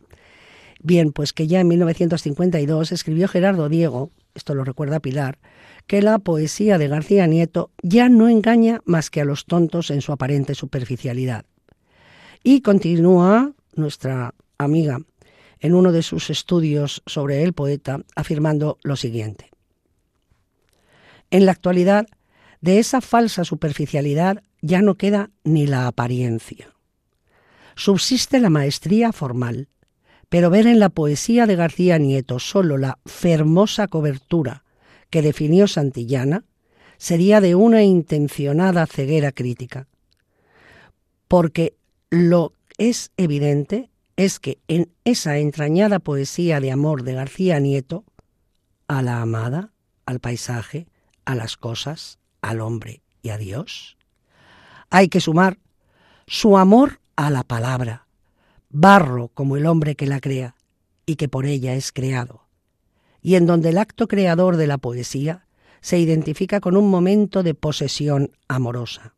Bien, 0.84 1.12
pues 1.12 1.34
que 1.34 1.48
ya 1.48 1.62
en 1.62 1.70
1952 1.70 2.92
escribió 2.92 3.28
Gerardo 3.28 3.70
Diego, 3.70 4.12
esto 4.36 4.54
lo 4.54 4.64
recuerda 4.64 5.00
Pilar, 5.00 5.40
que 5.88 6.04
la 6.04 6.20
poesía 6.20 6.78
de 6.78 6.88
García 6.88 7.26
Nieto 7.26 7.72
ya 7.82 8.08
no 8.08 8.30
engaña 8.30 8.82
más 8.86 9.10
que 9.10 9.22
a 9.22 9.26
los 9.26 9.46
tontos 9.46 9.90
en 9.90 10.02
su 10.02 10.12
aparente 10.12 10.54
superficialidad. 10.54 11.46
Y 12.44 12.62
continúa 12.62 13.54
nuestra 13.74 14.36
amiga 14.60 15.00
en 15.60 15.74
uno 15.74 15.92
de 15.92 16.04
sus 16.04 16.30
estudios 16.30 17.02
sobre 17.08 17.42
el 17.42 17.54
poeta 17.54 18.02
afirmando 18.16 18.78
lo 18.84 18.96
siguiente. 18.96 19.51
En 21.32 21.46
la 21.46 21.54
actualidad, 21.54 22.08
de 22.62 22.78
esa 22.80 23.02
falsa 23.02 23.44
superficialidad 23.44 24.44
ya 24.62 24.82
no 24.82 24.96
queda 24.96 25.32
ni 25.44 25.66
la 25.66 25.88
apariencia. 25.88 26.76
Subsiste 27.76 28.40
la 28.40 28.50
maestría 28.50 29.12
formal, 29.12 29.70
pero 30.30 30.50
ver 30.50 30.68
en 30.68 30.80
la 30.80 30.90
poesía 30.90 31.48
de 31.48 31.56
García 31.56 31.98
Nieto 31.98 32.38
solo 32.40 32.78
la 32.78 33.00
fermosa 33.06 33.88
cobertura 33.88 34.64
que 35.10 35.22
definió 35.22 35.68
Santillana 35.68 36.46
sería 36.98 37.42
de 37.42 37.56
una 37.56 37.84
intencionada 37.84 38.86
ceguera 38.86 39.32
crítica. 39.32 39.88
Porque 41.28 41.76
lo 42.10 42.54
es 42.78 43.12
evidente 43.18 43.90
es 44.16 44.40
que 44.40 44.60
en 44.68 44.92
esa 45.04 45.38
entrañada 45.38 46.00
poesía 46.00 46.60
de 46.60 46.72
amor 46.72 47.04
de 47.04 47.14
García 47.14 47.60
Nieto, 47.60 48.04
a 48.88 49.02
la 49.02 49.22
amada, 49.22 49.72
al 50.06 50.20
paisaje, 50.20 50.88
a 51.26 51.36
las 51.36 51.58
cosas, 51.58 52.20
al 52.42 52.62
hombre 52.62 53.02
y 53.22 53.30
a 53.30 53.38
Dios, 53.38 53.98
hay 54.90 55.08
que 55.08 55.22
sumar 55.22 55.58
su 56.28 56.58
amor 56.58 57.00
a 57.16 57.30
la 57.30 57.44
palabra, 57.44 58.08
barro 58.70 59.30
como 59.30 59.58
el 59.58 59.66
hombre 59.66 59.96
que 59.96 60.08
la 60.08 60.20
crea 60.20 60.56
y 61.06 61.16
que 61.16 61.28
por 61.28 61.46
ella 61.46 61.74
es 61.74 61.92
creado, 61.92 62.46
y 63.22 63.36
en 63.36 63.46
donde 63.46 63.70
el 63.70 63.78
acto 63.78 64.08
creador 64.08 64.58
de 64.58 64.68
la 64.68 64.78
poesía 64.78 65.46
se 65.82 65.98
identifica 65.98 66.60
con 66.60 66.78
un 66.78 66.90
momento 66.90 67.44
de 67.44 67.54
posesión 67.54 68.32
amorosa. 68.48 69.16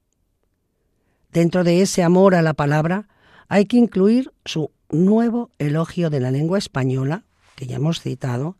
Dentro 1.31 1.63
de 1.63 1.81
ese 1.81 2.03
amor 2.03 2.35
a 2.35 2.41
la 2.41 2.53
palabra 2.53 3.07
hay 3.47 3.65
que 3.65 3.77
incluir 3.77 4.31
su 4.45 4.71
nuevo 4.89 5.51
elogio 5.59 6.09
de 6.09 6.19
la 6.19 6.31
lengua 6.31 6.57
española, 6.57 7.25
que 7.55 7.67
ya 7.67 7.75
hemos 7.75 8.01
citado, 8.01 8.57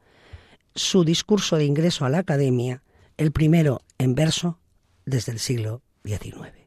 su 0.75 1.03
discurso 1.03 1.55
de 1.57 1.65
ingreso 1.65 2.05
a 2.05 2.09
la 2.09 2.19
academia, 2.19 2.82
el 3.17 3.31
primero 3.31 3.81
en 3.97 4.15
verso 4.15 4.59
desde 5.05 5.31
el 5.31 5.39
siglo 5.39 5.81
XIX. 6.03 6.62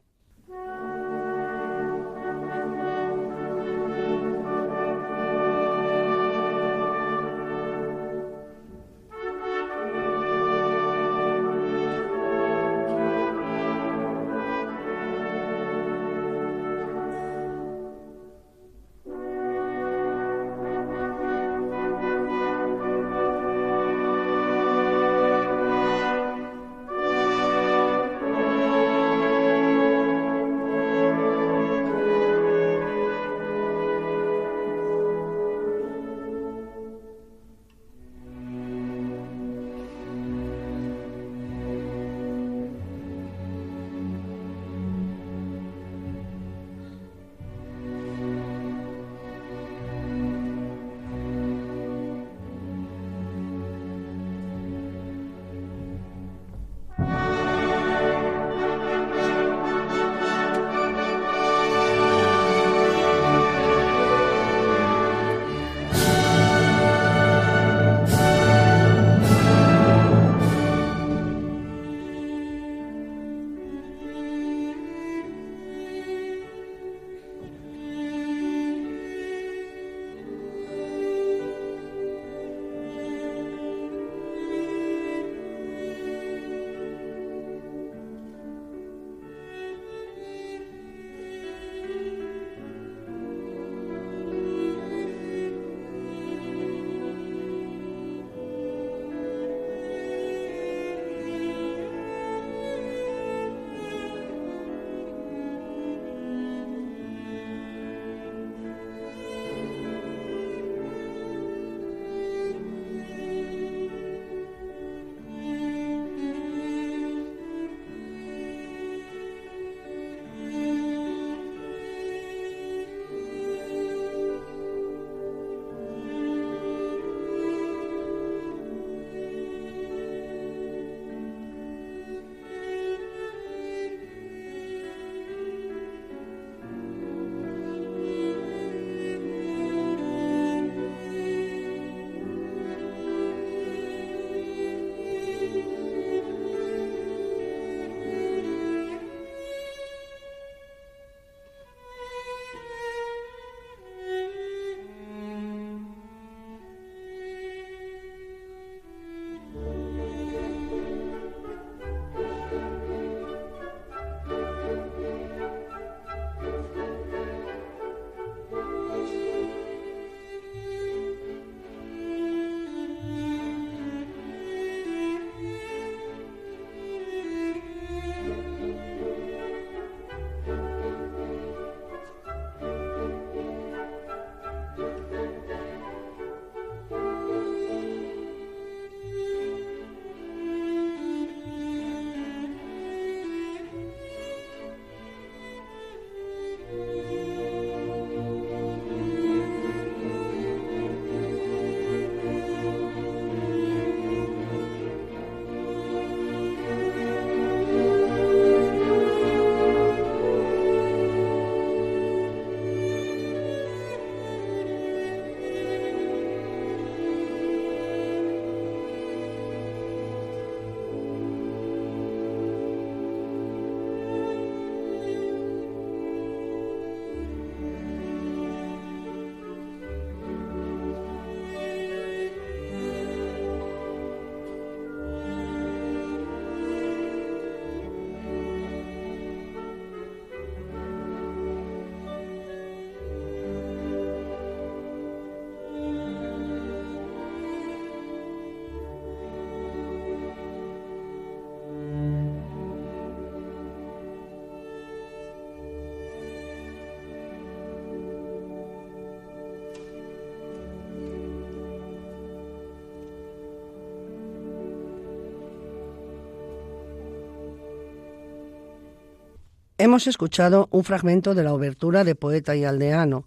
Hemos 269.87 270.05
escuchado 270.05 270.67
un 270.71 270.83
fragmento 270.83 271.33
de 271.33 271.45
la 271.45 271.53
obertura 271.53 272.03
de 272.03 272.13
Poeta 272.13 272.57
y 272.57 272.65
Aldeano, 272.65 273.23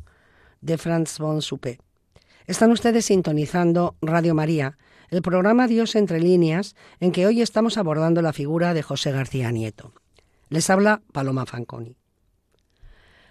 de 0.60 0.76
Franz 0.76 1.18
von 1.18 1.40
Suppé. 1.40 1.78
Están 2.46 2.70
ustedes 2.70 3.06
sintonizando 3.06 3.96
Radio 4.02 4.34
María, 4.34 4.76
el 5.08 5.22
programa 5.22 5.66
Dios 5.66 5.94
entre 5.94 6.20
líneas, 6.20 6.76
en 7.00 7.12
que 7.12 7.24
hoy 7.24 7.40
estamos 7.40 7.78
abordando 7.78 8.20
la 8.20 8.34
figura 8.34 8.74
de 8.74 8.82
José 8.82 9.10
García 9.10 9.50
Nieto. 9.50 9.94
Les 10.50 10.68
habla 10.68 11.00
Paloma 11.14 11.46
Fanconi. 11.46 11.96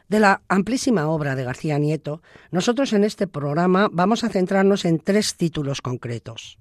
De 0.08 0.20
la 0.20 0.42
amplísima 0.48 1.08
obra 1.08 1.36
de 1.36 1.44
García 1.44 1.78
Nieto, 1.78 2.24
nosotros 2.50 2.94
en 2.94 3.04
este 3.04 3.28
programa 3.28 3.90
vamos 3.92 4.24
a 4.24 4.30
centrarnos 4.30 4.86
en 4.86 4.98
tres 4.98 5.36
títulos 5.36 5.84
concretos. 5.84 6.58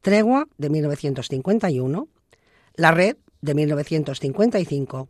Tregua, 0.00 0.48
de 0.58 0.70
1951, 0.70 2.08
La 2.74 2.90
Red, 2.90 3.16
de 3.42 3.54
1955, 3.54 5.08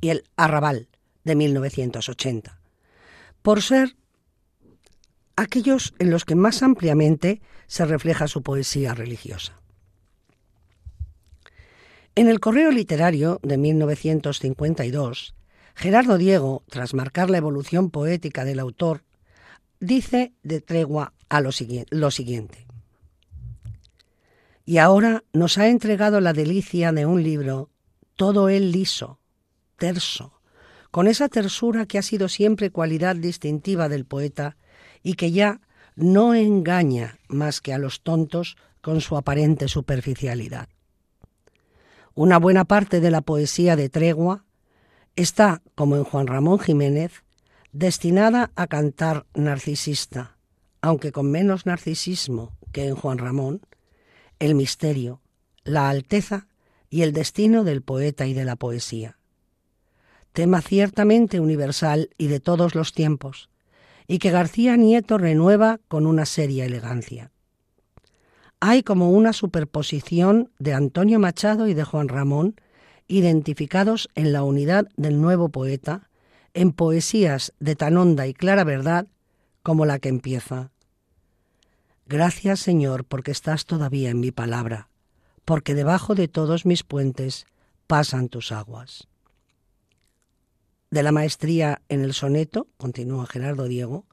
y 0.00 0.10
El 0.10 0.24
Arrabal, 0.36 0.88
de 1.24 1.34
1980, 1.34 2.60
por 3.42 3.62
ser 3.62 3.96
aquellos 5.36 5.94
en 5.98 6.10
los 6.10 6.24
que 6.24 6.34
más 6.34 6.62
ampliamente 6.62 7.40
se 7.66 7.84
refleja 7.84 8.28
su 8.28 8.42
poesía 8.42 8.94
religiosa. 8.94 9.60
En 12.14 12.28
el 12.28 12.40
Correo 12.40 12.70
Literario 12.70 13.40
de 13.42 13.58
1952, 13.58 15.34
Gerardo 15.74 16.16
Diego, 16.16 16.64
tras 16.70 16.94
marcar 16.94 17.28
la 17.28 17.36
evolución 17.36 17.90
poética 17.90 18.44
del 18.44 18.60
autor, 18.60 19.04
dice 19.80 20.32
de 20.42 20.62
tregua 20.62 21.12
a 21.28 21.42
lo, 21.42 21.50
lo 21.90 22.10
siguiente. 22.10 22.66
Y 24.64 24.78
ahora 24.78 25.24
nos 25.34 25.58
ha 25.58 25.68
entregado 25.68 26.20
la 26.20 26.32
delicia 26.32 26.92
de 26.92 27.04
un 27.04 27.22
libro, 27.22 27.68
todo 28.16 28.48
él 28.48 28.72
liso, 28.72 29.20
terso, 29.76 30.40
con 30.90 31.06
esa 31.06 31.28
tersura 31.28 31.86
que 31.86 31.98
ha 31.98 32.02
sido 32.02 32.28
siempre 32.28 32.70
cualidad 32.70 33.16
distintiva 33.16 33.88
del 33.88 34.04
poeta 34.04 34.56
y 35.02 35.14
que 35.14 35.30
ya 35.30 35.60
no 35.94 36.34
engaña 36.34 37.18
más 37.28 37.60
que 37.60 37.72
a 37.72 37.78
los 37.78 38.02
tontos 38.02 38.56
con 38.80 39.00
su 39.00 39.16
aparente 39.16 39.68
superficialidad. 39.68 40.68
Una 42.14 42.38
buena 42.38 42.64
parte 42.64 43.00
de 43.00 43.10
la 43.10 43.20
poesía 43.20 43.76
de 43.76 43.88
Tregua 43.88 44.44
está, 45.16 45.62
como 45.74 45.96
en 45.96 46.04
Juan 46.04 46.26
Ramón 46.26 46.58
Jiménez, 46.58 47.24
destinada 47.72 48.52
a 48.56 48.66
cantar 48.66 49.26
narcisista, 49.34 50.38
aunque 50.80 51.12
con 51.12 51.30
menos 51.30 51.66
narcisismo 51.66 52.56
que 52.72 52.86
en 52.86 52.94
Juan 52.94 53.18
Ramón, 53.18 53.60
el 54.38 54.54
misterio, 54.54 55.20
la 55.64 55.88
alteza 55.88 56.46
y 56.88 57.02
el 57.02 57.12
destino 57.12 57.64
del 57.64 57.82
poeta 57.82 58.26
y 58.26 58.34
de 58.34 58.44
la 58.44 58.56
poesía. 58.56 59.18
Tema 60.36 60.60
ciertamente 60.60 61.40
universal 61.40 62.10
y 62.18 62.26
de 62.26 62.40
todos 62.40 62.74
los 62.74 62.92
tiempos, 62.92 63.48
y 64.06 64.18
que 64.18 64.30
García 64.30 64.76
Nieto 64.76 65.16
renueva 65.16 65.80
con 65.88 66.06
una 66.06 66.26
seria 66.26 66.66
elegancia. 66.66 67.30
Hay 68.60 68.82
como 68.82 69.12
una 69.12 69.32
superposición 69.32 70.50
de 70.58 70.74
Antonio 70.74 71.18
Machado 71.18 71.68
y 71.68 71.72
de 71.72 71.84
Juan 71.84 72.08
Ramón, 72.08 72.56
identificados 73.08 74.10
en 74.14 74.34
la 74.34 74.42
unidad 74.42 74.86
del 74.98 75.22
nuevo 75.22 75.48
poeta, 75.48 76.10
en 76.52 76.72
poesías 76.72 77.54
de 77.58 77.74
tan 77.74 77.96
honda 77.96 78.26
y 78.26 78.34
clara 78.34 78.64
verdad 78.64 79.06
como 79.62 79.86
la 79.86 79.98
que 80.00 80.10
empieza. 80.10 80.70
Gracias 82.04 82.60
Señor 82.60 83.06
porque 83.06 83.30
estás 83.30 83.64
todavía 83.64 84.10
en 84.10 84.20
mi 84.20 84.32
palabra, 84.32 84.90
porque 85.46 85.74
debajo 85.74 86.14
de 86.14 86.28
todos 86.28 86.66
mis 86.66 86.82
puentes 86.82 87.46
pasan 87.86 88.28
tus 88.28 88.52
aguas 88.52 89.08
de 90.90 91.02
la 91.02 91.12
maestría 91.12 91.82
en 91.88 92.02
el 92.02 92.14
soneto, 92.14 92.68
continúa 92.76 93.26
Gerardo 93.26 93.64
Diego, 93.64 94.06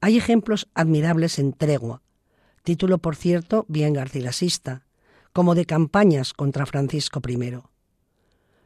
hay 0.00 0.16
ejemplos 0.16 0.68
admirables 0.74 1.38
en 1.38 1.52
Tregua, 1.52 2.02
título 2.62 2.98
por 2.98 3.16
cierto 3.16 3.66
bien 3.68 3.92
garcilasista, 3.92 4.86
como 5.32 5.54
de 5.54 5.66
campañas 5.66 6.32
contra 6.32 6.66
Francisco 6.66 7.20
I. 7.26 7.58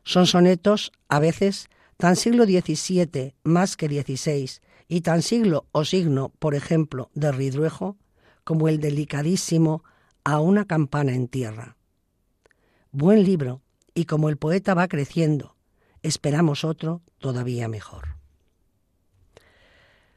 Son 0.04 0.26
sonetos, 0.26 0.92
a 1.08 1.18
veces, 1.18 1.68
tan 1.96 2.16
siglo 2.16 2.44
XVII 2.44 3.34
más 3.42 3.76
que 3.76 3.88
XVI, 3.88 4.50
y 4.86 5.00
tan 5.00 5.22
siglo 5.22 5.66
o 5.72 5.84
signo, 5.84 6.30
por 6.38 6.54
ejemplo, 6.54 7.10
de 7.14 7.32
Ridruejo, 7.32 7.96
como 8.44 8.68
el 8.68 8.80
delicadísimo 8.80 9.82
A 10.24 10.40
una 10.40 10.66
campana 10.66 11.12
en 11.12 11.28
tierra. 11.28 11.76
Buen 12.92 13.24
libro, 13.24 13.62
y 13.94 14.04
como 14.04 14.28
el 14.28 14.36
poeta 14.36 14.74
va 14.74 14.88
creciendo, 14.88 15.53
esperamos 16.04 16.64
otro 16.64 17.02
todavía 17.18 17.66
mejor. 17.66 18.16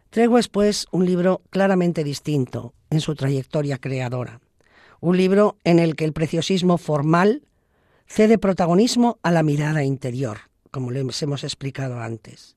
Tregua 0.09 0.39
es, 0.39 0.47
pues, 0.47 0.85
un 0.91 1.05
libro 1.05 1.41
claramente 1.49 2.03
distinto 2.03 2.73
en 2.89 3.01
su 3.01 3.15
trayectoria 3.15 3.77
creadora. 3.77 4.41
Un 4.99 5.17
libro 5.17 5.57
en 5.63 5.79
el 5.79 5.95
que 5.95 6.05
el 6.05 6.13
preciosismo 6.13 6.77
formal 6.77 7.43
cede 8.05 8.37
protagonismo 8.37 9.19
a 9.21 9.31
la 9.31 9.43
mirada 9.43 9.83
interior, 9.83 10.37
como 10.71 10.91
les 10.91 11.21
hemos 11.21 11.43
explicado 11.43 11.99
antes, 11.99 12.55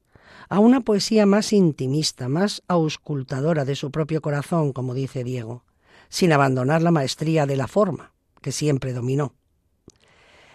a 0.48 0.58
una 0.58 0.80
poesía 0.80 1.26
más 1.26 1.52
intimista, 1.52 2.28
más 2.28 2.62
auscultadora 2.66 3.64
de 3.64 3.76
su 3.76 3.90
propio 3.90 4.20
corazón, 4.20 4.72
como 4.72 4.94
dice 4.94 5.22
Diego, 5.24 5.64
sin 6.08 6.32
abandonar 6.32 6.82
la 6.82 6.90
maestría 6.90 7.46
de 7.46 7.56
la 7.56 7.68
forma, 7.68 8.12
que 8.40 8.52
siempre 8.52 8.92
dominó. 8.92 9.34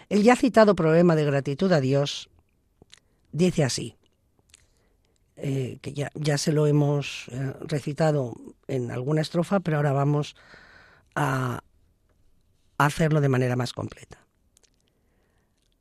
El 0.08 0.22
ya 0.22 0.36
citado 0.36 0.74
problema 0.74 1.16
de 1.16 1.24
gratitud 1.24 1.72
a 1.72 1.80
Dios 1.80 2.30
dice 3.36 3.64
así, 3.64 3.96
eh, 5.36 5.78
que 5.82 5.92
ya, 5.92 6.10
ya, 6.14 6.38
se 6.38 6.52
lo 6.52 6.66
hemos 6.66 7.26
eh, 7.28 7.52
recitado 7.60 8.34
en 8.68 8.90
alguna 8.90 9.20
estrofa, 9.20 9.60
pero 9.60 9.76
ahora 9.76 9.92
vamos 9.92 10.34
a, 11.14 11.60
a 12.78 12.86
hacerlo 12.86 13.20
de 13.20 13.28
manera 13.28 13.56
más 13.56 13.72
completa. 13.72 14.18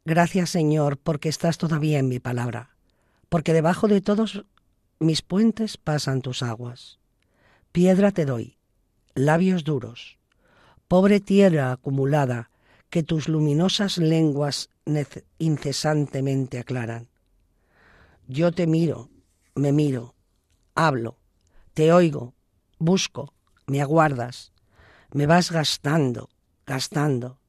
Gracias 0.04 0.50
Señor, 0.50 0.98
porque 0.98 1.30
estás 1.30 1.58
todavía 1.58 2.00
en 2.00 2.10
mi 2.10 2.20
palabra, 2.20 2.76
porque 3.30 3.54
debajo 3.54 3.88
de 3.88 4.02
todos 4.02 4.46
mis 5.00 5.22
puentes 5.22 5.78
pasan 5.78 6.22
tus 6.22 6.44
aguas. 6.44 7.00
Piedra 7.72 8.12
te 8.12 8.26
doy, 8.26 8.58
labios 9.16 9.64
duros, 9.64 10.18
pobre 10.88 11.20
tierra 11.22 11.72
acumulada 11.72 12.50
que 12.90 13.04
tus 13.04 13.28
luminosas 13.28 13.98
lenguas 13.98 14.70
incesantemente 15.40 16.60
aclaran. 16.60 17.08
Yo 18.28 18.52
te 18.52 18.66
miro, 18.66 19.12
me 19.54 19.72
miro, 19.72 20.16
hablo, 20.74 21.20
te 21.76 21.94
oigo, 21.94 22.34
busco, 22.80 23.36
me 23.68 23.82
aguardas, 23.82 24.52
me 25.12 25.28
vas 25.28 25.52
gastando, 25.52 26.32
gastando. 26.66 27.40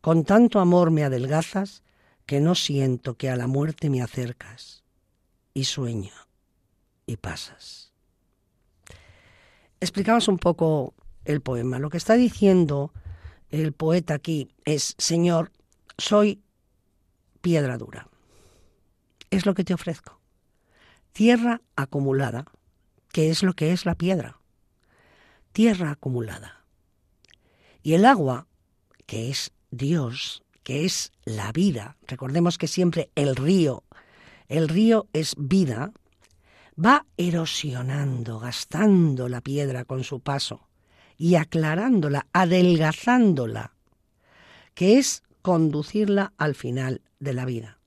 Con 0.00 0.24
tanto 0.24 0.58
amor 0.58 0.90
me 0.90 1.04
adelgazas 1.04 1.84
que 2.26 2.40
no 2.40 2.56
siento 2.56 3.14
que 3.14 3.30
a 3.30 3.36
la 3.36 3.46
muerte 3.46 3.90
me 3.90 4.02
acercas. 4.02 4.82
Y 5.54 5.64
sueño, 5.66 6.12
y 7.06 7.16
pasas. 7.16 7.92
Explicamos 9.78 10.26
un 10.26 10.38
poco 10.38 10.94
el 11.24 11.42
poema. 11.42 11.78
Lo 11.78 11.90
que 11.90 11.98
está 11.98 12.14
diciendo 12.14 12.92
el 13.50 13.72
poeta 13.72 14.14
aquí 14.14 14.48
es, 14.64 14.96
Señor, 14.98 15.52
soy 15.96 16.42
piedra 17.40 17.78
dura. 17.78 18.08
Es 19.30 19.46
lo 19.46 19.54
que 19.54 19.62
te 19.62 19.74
ofrezco 19.74 20.23
tierra 21.14 21.62
acumulada, 21.76 22.44
que 23.12 23.30
es 23.30 23.44
lo 23.44 23.54
que 23.54 23.72
es 23.72 23.86
la 23.86 23.94
piedra. 23.94 24.40
Tierra 25.52 25.92
acumulada. 25.92 26.64
Y 27.82 27.94
el 27.94 28.04
agua, 28.04 28.48
que 29.06 29.30
es 29.30 29.52
Dios, 29.70 30.42
que 30.64 30.84
es 30.84 31.12
la 31.24 31.52
vida, 31.52 31.96
recordemos 32.08 32.58
que 32.58 32.66
siempre 32.66 33.10
el 33.14 33.36
río, 33.36 33.84
el 34.48 34.68
río 34.68 35.06
es 35.12 35.36
vida, 35.38 35.92
va 36.76 37.06
erosionando, 37.16 38.40
gastando 38.40 39.28
la 39.28 39.40
piedra 39.40 39.84
con 39.84 40.02
su 40.02 40.18
paso 40.18 40.66
y 41.16 41.36
aclarándola, 41.36 42.26
adelgazándola, 42.32 43.76
que 44.74 44.98
es 44.98 45.22
conducirla 45.42 46.32
al 46.38 46.56
final 46.56 47.02
de 47.20 47.34
la 47.34 47.44
vida, 47.44 47.78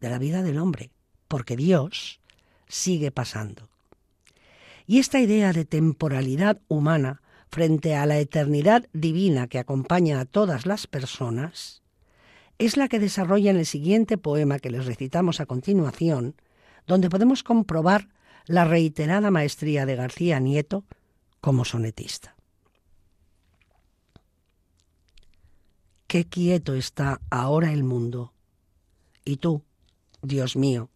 de 0.00 0.10
la 0.10 0.18
vida 0.18 0.42
del 0.42 0.58
hombre 0.58 0.90
porque 1.28 1.56
Dios 1.56 2.20
sigue 2.68 3.10
pasando. 3.10 3.68
Y 4.86 4.98
esta 4.98 5.20
idea 5.20 5.52
de 5.52 5.64
temporalidad 5.64 6.60
humana 6.68 7.22
frente 7.48 7.94
a 7.94 8.06
la 8.06 8.18
eternidad 8.18 8.88
divina 8.92 9.48
que 9.48 9.58
acompaña 9.58 10.20
a 10.20 10.24
todas 10.24 10.66
las 10.66 10.86
personas 10.86 11.82
es 12.58 12.76
la 12.76 12.88
que 12.88 12.98
desarrolla 12.98 13.50
en 13.50 13.58
el 13.58 13.66
siguiente 13.66 14.16
poema 14.16 14.58
que 14.58 14.70
les 14.70 14.86
recitamos 14.86 15.40
a 15.40 15.46
continuación, 15.46 16.36
donde 16.86 17.10
podemos 17.10 17.42
comprobar 17.42 18.08
la 18.46 18.64
reiterada 18.64 19.30
maestría 19.30 19.86
de 19.86 19.96
García 19.96 20.40
Nieto 20.40 20.84
como 21.40 21.64
sonetista. 21.64 22.36
Qué 26.06 26.24
quieto 26.24 26.74
está 26.74 27.20
ahora 27.30 27.72
el 27.72 27.82
mundo. 27.82 28.32
Y 29.24 29.38
tú, 29.38 29.62
Dios 30.22 30.56
mío, 30.56 30.88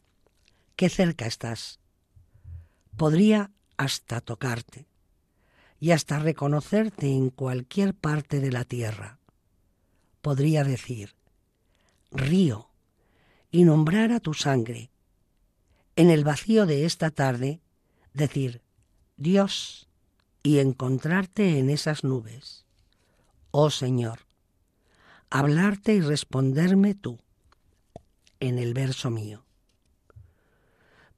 qué 0.81 0.89
cerca 0.89 1.27
estás. 1.27 1.79
Podría 2.97 3.51
hasta 3.77 4.23
tocarte 4.23 4.87
y 5.79 5.91
hasta 5.91 6.19
reconocerte 6.19 7.13
en 7.13 7.29
cualquier 7.29 7.93
parte 7.93 8.41
de 8.41 8.51
la 8.51 8.65
tierra. 8.65 9.19
Podría 10.23 10.65
decir, 10.65 11.17
río, 12.11 12.71
y 13.51 13.65
nombrar 13.65 14.11
a 14.11 14.21
tu 14.21 14.33
sangre. 14.33 14.91
En 15.97 16.09
el 16.09 16.25
vacío 16.25 16.65
de 16.65 16.87
esta 16.87 17.11
tarde, 17.11 17.61
decir, 18.15 18.63
Dios, 19.19 19.87
y 20.43 20.61
encontrarte 20.61 21.59
en 21.59 21.69
esas 21.69 22.05
nubes. 22.05 22.65
Oh 23.51 23.69
Señor, 23.69 24.21
hablarte 25.29 25.93
y 25.93 26.01
responderme 26.01 26.95
tú, 26.95 27.19
en 28.39 28.59
el 28.59 28.73
verso 28.73 29.11
mío. 29.11 29.45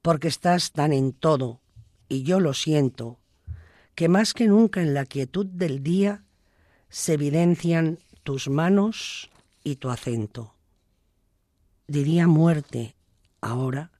Porque 0.03 0.27
estás 0.27 0.73
tan 0.73 0.91
en 0.91 1.13
todo, 1.13 1.61
y 2.09 2.23
yo 2.23 2.41
lo 2.41 2.53
siento, 2.53 3.19
que 3.95 4.09
más 4.09 4.33
que 4.33 4.47
nunca 4.47 4.81
en 4.81 4.93
la 4.93 5.05
quietud 5.05 5.45
del 5.45 5.81
día 5.81 6.25
se 6.89 7.13
evidencian 7.13 7.99
tus 8.23 8.49
manos 8.49 9.31
y 9.63 9.77
tu 9.77 9.89
acento. 9.89 10.55
Diría 11.87 12.27
muerte 12.27 12.95
ahora 13.39 13.91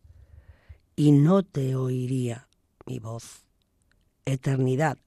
y 0.97 1.13
no 1.13 1.41
te 1.41 1.75
oiría 1.75 2.49
mi 2.85 2.99
voz. 2.99 3.45
Eternidad 4.25 4.97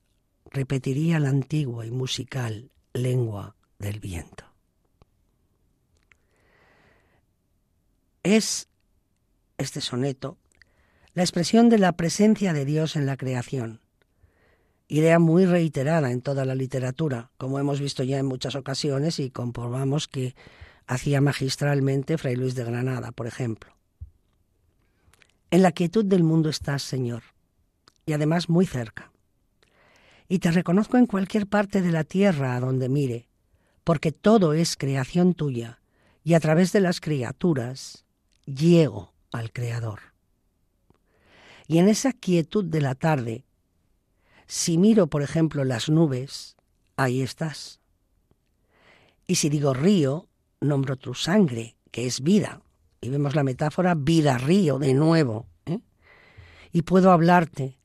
repetiría 0.50 1.20
la 1.20 1.28
antigua 1.28 1.84
y 1.84 1.90
musical 1.90 2.70
lengua 2.94 3.54
del 3.78 4.00
viento. 4.00 4.44
Es 8.22 8.68
este 9.58 9.82
soneto 9.82 10.38
la 11.16 11.22
expresión 11.22 11.70
de 11.70 11.78
la 11.78 11.92
presencia 11.92 12.52
de 12.52 12.66
Dios 12.66 12.94
en 12.94 13.06
la 13.06 13.16
creación, 13.16 13.80
idea 14.86 15.18
muy 15.18 15.46
reiterada 15.46 16.12
en 16.12 16.20
toda 16.20 16.44
la 16.44 16.54
literatura, 16.54 17.30
como 17.38 17.58
hemos 17.58 17.80
visto 17.80 18.02
ya 18.02 18.18
en 18.18 18.26
muchas 18.26 18.54
ocasiones 18.54 19.18
y 19.18 19.30
comprobamos 19.30 20.08
que 20.08 20.34
hacía 20.86 21.22
magistralmente 21.22 22.18
Fray 22.18 22.36
Luis 22.36 22.54
de 22.54 22.64
Granada, 22.64 23.12
por 23.12 23.26
ejemplo. 23.26 23.72
En 25.50 25.62
la 25.62 25.72
quietud 25.72 26.04
del 26.04 26.22
mundo 26.22 26.50
estás, 26.50 26.82
Señor, 26.82 27.22
y 28.04 28.12
además 28.12 28.50
muy 28.50 28.66
cerca. 28.66 29.10
Y 30.28 30.40
te 30.40 30.50
reconozco 30.50 30.98
en 30.98 31.06
cualquier 31.06 31.46
parte 31.46 31.80
de 31.80 31.92
la 31.92 32.04
tierra 32.04 32.56
a 32.56 32.60
donde 32.60 32.90
mire, 32.90 33.30
porque 33.84 34.12
todo 34.12 34.52
es 34.52 34.76
creación 34.76 35.32
tuya, 35.32 35.80
y 36.22 36.34
a 36.34 36.40
través 36.40 36.72
de 36.72 36.80
las 36.80 37.00
criaturas 37.00 38.04
llego 38.44 39.14
al 39.32 39.50
Creador. 39.50 40.15
Y 41.66 41.78
en 41.78 41.88
esa 41.88 42.12
quietud 42.12 42.64
de 42.64 42.80
la 42.80 42.94
tarde, 42.94 43.44
si 44.46 44.78
miro, 44.78 45.08
por 45.08 45.22
ejemplo, 45.22 45.64
las 45.64 45.88
nubes, 45.88 46.56
ahí 46.96 47.22
estás. 47.22 47.80
Y 49.26 49.36
si 49.36 49.48
digo 49.48 49.74
río, 49.74 50.28
nombro 50.60 50.96
tu 50.96 51.14
sangre, 51.14 51.76
que 51.90 52.06
es 52.06 52.20
vida. 52.20 52.60
Y 53.00 53.08
vemos 53.08 53.34
la 53.34 53.42
metáfora 53.42 53.94
vida-río 53.94 54.78
de 54.78 54.94
nuevo. 54.94 55.46
¿eh? 55.66 55.80
Y 56.72 56.82
puedo 56.82 57.10
hablarte 57.10 57.78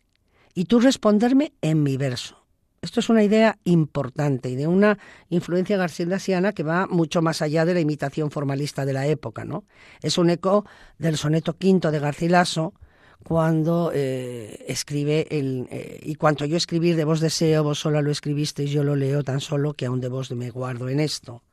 y 0.53 0.65
tú 0.65 0.79
responderme 0.79 1.53
en 1.61 1.83
mi 1.83 1.97
verso. 1.97 2.37
Esto 2.81 2.99
es 2.99 3.09
una 3.09 3.23
idea 3.23 3.59
importante 3.63 4.49
y 4.49 4.55
de 4.55 4.65
una 4.65 4.97
influencia 5.29 5.77
garcilasiana 5.77 6.51
que 6.51 6.63
va 6.63 6.87
mucho 6.87 7.21
más 7.21 7.43
allá 7.43 7.63
de 7.63 7.75
la 7.75 7.79
imitación 7.79 8.31
formalista 8.31 8.85
de 8.85 8.93
la 8.93 9.05
época. 9.05 9.45
¿no? 9.45 9.65
Es 10.01 10.17
un 10.17 10.31
eco 10.31 10.65
del 10.97 11.17
soneto 11.17 11.57
quinto 11.57 11.91
de 11.91 11.99
Garcilaso, 11.99 12.73
cuando 13.23 13.91
eh, 13.93 14.65
escribe 14.67 15.27
el, 15.29 15.67
eh, 15.71 15.99
y 16.03 16.15
cuanto 16.15 16.45
yo 16.45 16.57
escribir 16.57 16.95
de 16.95 17.05
vos 17.05 17.19
deseo, 17.19 17.63
vos 17.63 17.79
sola 17.79 18.01
lo 18.01 18.11
escribisteis, 18.11 18.71
yo 18.71 18.83
lo 18.83 18.95
leo 18.95 19.23
tan 19.23 19.39
solo 19.39 19.73
que 19.73 19.85
aún 19.85 20.01
de 20.01 20.09
vos 20.09 20.31
me 20.31 20.49
guardo 20.49 20.89
en 20.89 20.99
esto. 20.99 21.43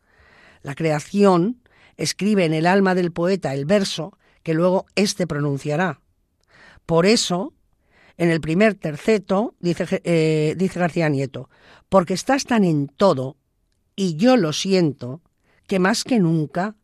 La 0.62 0.74
creación 0.74 1.62
escribe 1.96 2.44
en 2.44 2.54
el 2.54 2.66
alma 2.66 2.94
del 2.94 3.12
poeta 3.12 3.54
el 3.54 3.64
verso 3.64 4.16
que 4.42 4.54
luego 4.54 4.86
éste 4.94 5.26
pronunciará. 5.26 6.00
Por 6.86 7.06
eso, 7.06 7.52
en 8.16 8.30
el 8.30 8.40
primer 8.40 8.74
terceto, 8.74 9.54
dice, 9.60 10.00
eh, 10.04 10.54
dice 10.56 10.80
García 10.80 11.08
Nieto, 11.08 11.50
porque 11.88 12.14
estás 12.14 12.44
tan 12.44 12.64
en 12.64 12.88
todo, 12.88 13.36
y 13.94 14.16
yo 14.16 14.36
lo 14.36 14.52
siento, 14.52 15.20
que 15.66 15.78
más 15.78 16.04
que 16.04 16.18
nunca, 16.18 16.76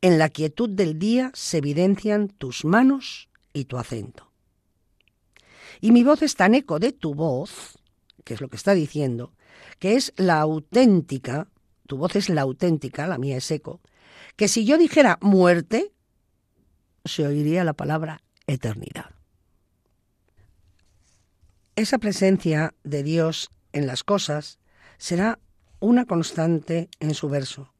en 0.00 0.18
la 0.18 0.30
quietud 0.30 0.70
del 0.70 0.98
día 0.98 1.30
se 1.34 1.58
evidencian 1.58 2.28
tus 2.28 2.64
manos 2.64 3.28
y 3.52 3.64
tu 3.64 3.78
acento. 3.78 4.30
Y 5.80 5.92
mi 5.92 6.04
voz 6.04 6.22
es 6.22 6.34
tan 6.36 6.54
eco 6.54 6.78
de 6.78 6.92
tu 6.92 7.14
voz, 7.14 7.78
que 8.24 8.34
es 8.34 8.40
lo 8.40 8.48
que 8.48 8.56
está 8.56 8.74
diciendo, 8.74 9.32
que 9.78 9.96
es 9.96 10.12
la 10.16 10.40
auténtica, 10.40 11.48
tu 11.86 11.96
voz 11.96 12.16
es 12.16 12.28
la 12.28 12.42
auténtica, 12.42 13.06
la 13.06 13.18
mía 13.18 13.36
es 13.36 13.50
eco, 13.50 13.80
que 14.36 14.48
si 14.48 14.64
yo 14.64 14.78
dijera 14.78 15.18
muerte, 15.20 15.92
se 17.04 17.26
oiría 17.26 17.64
la 17.64 17.72
palabra 17.72 18.22
eternidad. 18.46 19.10
Esa 21.74 21.98
presencia 21.98 22.74
de 22.84 23.02
Dios 23.02 23.50
en 23.72 23.86
las 23.86 24.04
cosas 24.04 24.58
será 24.98 25.38
una 25.80 26.04
constante 26.04 26.88
en 27.00 27.14
su 27.14 27.28
verso. 27.28 27.72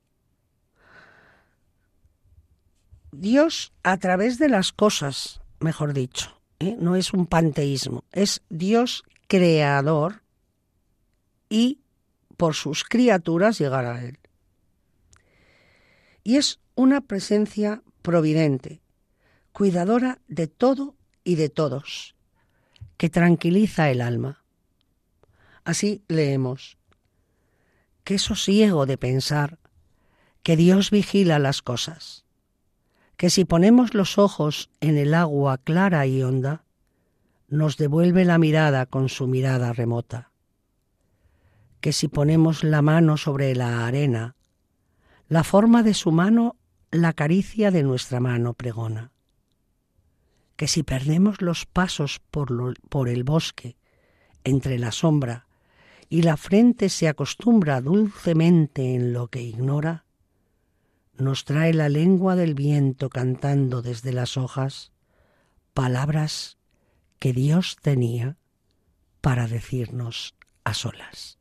Dios 3.12 3.72
a 3.82 3.98
través 3.98 4.38
de 4.38 4.48
las 4.48 4.72
cosas 4.72 5.41
mejor 5.62 5.92
dicho. 5.92 6.40
¿eh? 6.58 6.76
No 6.78 6.96
es 6.96 7.12
un 7.12 7.26
panteísmo, 7.26 8.04
es 8.12 8.42
Dios 8.48 9.04
creador 9.28 10.22
y 11.48 11.80
por 12.36 12.54
sus 12.54 12.84
criaturas 12.84 13.58
llegar 13.58 13.84
a 13.84 14.04
Él. 14.04 14.18
Y 16.24 16.36
es 16.36 16.60
una 16.74 17.00
presencia 17.00 17.82
providente, 18.02 18.80
cuidadora 19.52 20.20
de 20.28 20.46
todo 20.46 20.96
y 21.24 21.34
de 21.34 21.48
todos, 21.48 22.14
que 22.96 23.10
tranquiliza 23.10 23.90
el 23.90 24.00
alma. 24.00 24.44
Así 25.64 26.02
leemos, 26.08 26.78
qué 28.04 28.18
sosiego 28.18 28.86
de 28.86 28.98
pensar 28.98 29.58
que 30.42 30.56
Dios 30.56 30.90
vigila 30.90 31.38
las 31.38 31.62
cosas 31.62 32.21
que 33.16 33.30
si 33.30 33.44
ponemos 33.44 33.94
los 33.94 34.18
ojos 34.18 34.70
en 34.80 34.96
el 34.96 35.14
agua 35.14 35.58
clara 35.58 36.06
y 36.06 36.22
honda, 36.22 36.64
nos 37.48 37.76
devuelve 37.76 38.24
la 38.24 38.38
mirada 38.38 38.86
con 38.86 39.08
su 39.08 39.26
mirada 39.26 39.72
remota, 39.72 40.30
que 41.80 41.92
si 41.92 42.08
ponemos 42.08 42.64
la 42.64 42.80
mano 42.80 43.16
sobre 43.16 43.54
la 43.54 43.86
arena, 43.86 44.36
la 45.28 45.44
forma 45.44 45.82
de 45.82 45.94
su 45.94 46.12
mano 46.12 46.56
la 46.90 47.12
caricia 47.12 47.70
de 47.70 47.82
nuestra 47.82 48.20
mano 48.20 48.54
pregona, 48.54 49.12
que 50.56 50.68
si 50.68 50.82
perdemos 50.82 51.40
los 51.40 51.66
pasos 51.66 52.20
por, 52.30 52.78
por 52.88 53.08
el 53.08 53.24
bosque, 53.24 53.76
entre 54.44 54.78
la 54.78 54.92
sombra, 54.92 55.46
y 56.08 56.22
la 56.22 56.36
frente 56.36 56.88
se 56.90 57.08
acostumbra 57.08 57.80
dulcemente 57.80 58.94
en 58.94 59.12
lo 59.12 59.28
que 59.28 59.40
ignora, 59.40 60.04
nos 61.16 61.44
trae 61.44 61.74
la 61.74 61.88
lengua 61.88 62.36
del 62.36 62.54
viento 62.54 63.10
cantando 63.10 63.82
desde 63.82 64.12
las 64.12 64.36
hojas 64.36 64.92
palabras 65.74 66.58
que 67.18 67.32
Dios 67.32 67.76
tenía 67.80 68.36
para 69.20 69.46
decirnos 69.46 70.34
a 70.64 70.74
solas. 70.74 71.38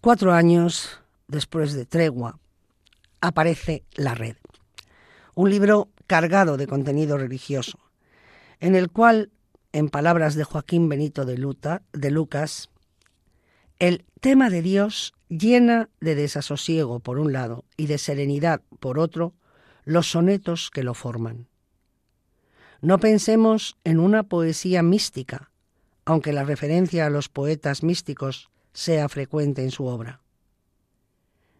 Cuatro 0.00 0.32
años 0.32 1.00
después 1.28 1.72
de 1.72 1.86
tregua 1.86 2.38
aparece 3.20 3.84
La 3.94 4.14
Red, 4.14 4.36
un 5.34 5.50
libro 5.50 5.88
cargado 6.06 6.56
de 6.56 6.66
contenido 6.66 7.18
religioso, 7.18 7.78
en 8.60 8.74
el 8.74 8.90
cual, 8.90 9.30
en 9.72 9.88
palabras 9.88 10.34
de 10.34 10.44
Joaquín 10.44 10.88
Benito 10.88 11.24
de, 11.24 11.38
Luta, 11.38 11.82
de 11.92 12.10
Lucas, 12.10 12.70
el 13.80 14.04
tema 14.20 14.50
de 14.50 14.60
Dios 14.60 15.14
llena 15.30 15.88
de 16.00 16.14
desasosiego 16.14 17.00
por 17.00 17.18
un 17.18 17.32
lado 17.32 17.64
y 17.78 17.86
de 17.86 17.96
serenidad 17.96 18.60
por 18.78 18.98
otro 18.98 19.34
los 19.84 20.10
sonetos 20.10 20.70
que 20.70 20.84
lo 20.84 20.92
forman. 20.92 21.48
No 22.82 22.98
pensemos 22.98 23.78
en 23.84 23.98
una 23.98 24.22
poesía 24.22 24.82
mística, 24.82 25.50
aunque 26.04 26.32
la 26.32 26.44
referencia 26.44 27.06
a 27.06 27.10
los 27.10 27.28
poetas 27.30 27.82
místicos 27.82 28.50
sea 28.74 29.08
frecuente 29.08 29.62
en 29.62 29.70
su 29.70 29.86
obra. 29.86 30.20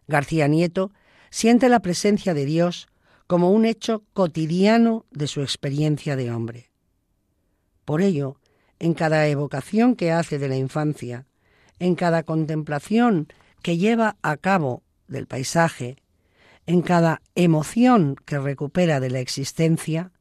García 0.07 0.47
Nieto 0.47 0.91
siente 1.31 1.69
la 1.69 1.79
presencia 1.79 2.35
de 2.35 2.45
Dios 2.45 2.87
como 3.25 3.51
un 3.51 3.65
hecho 3.65 4.03
cotidiano 4.13 5.05
de 5.09 5.25
su 5.25 5.41
experiencia 5.41 6.15
de 6.15 6.31
hombre. 6.31 6.71
Por 7.83 8.01
ello, 8.01 8.37
en 8.77 8.93
cada 8.93 9.27
evocación 9.27 9.95
que 9.95 10.11
hace 10.11 10.37
de 10.37 10.49
la 10.49 10.57
infancia, 10.57 11.25
en 11.81 11.95
cada 11.95 12.21
contemplación 12.21 13.27
que 13.63 13.79
lleva 13.79 14.15
a 14.21 14.37
cabo 14.37 14.83
del 15.07 15.25
paisaje, 15.25 15.97
en 16.67 16.83
cada 16.83 17.23
emoción 17.33 18.15
que 18.23 18.37
recupera 18.37 18.99
de 18.99 19.09
la 19.09 19.19
existencia, 19.19 20.11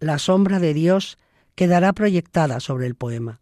la 0.00 0.18
sombra 0.18 0.58
de 0.58 0.74
Dios 0.74 1.16
quedará 1.54 1.94
proyectada 1.94 2.60
sobre 2.60 2.86
el 2.86 2.94
poema. 2.94 3.40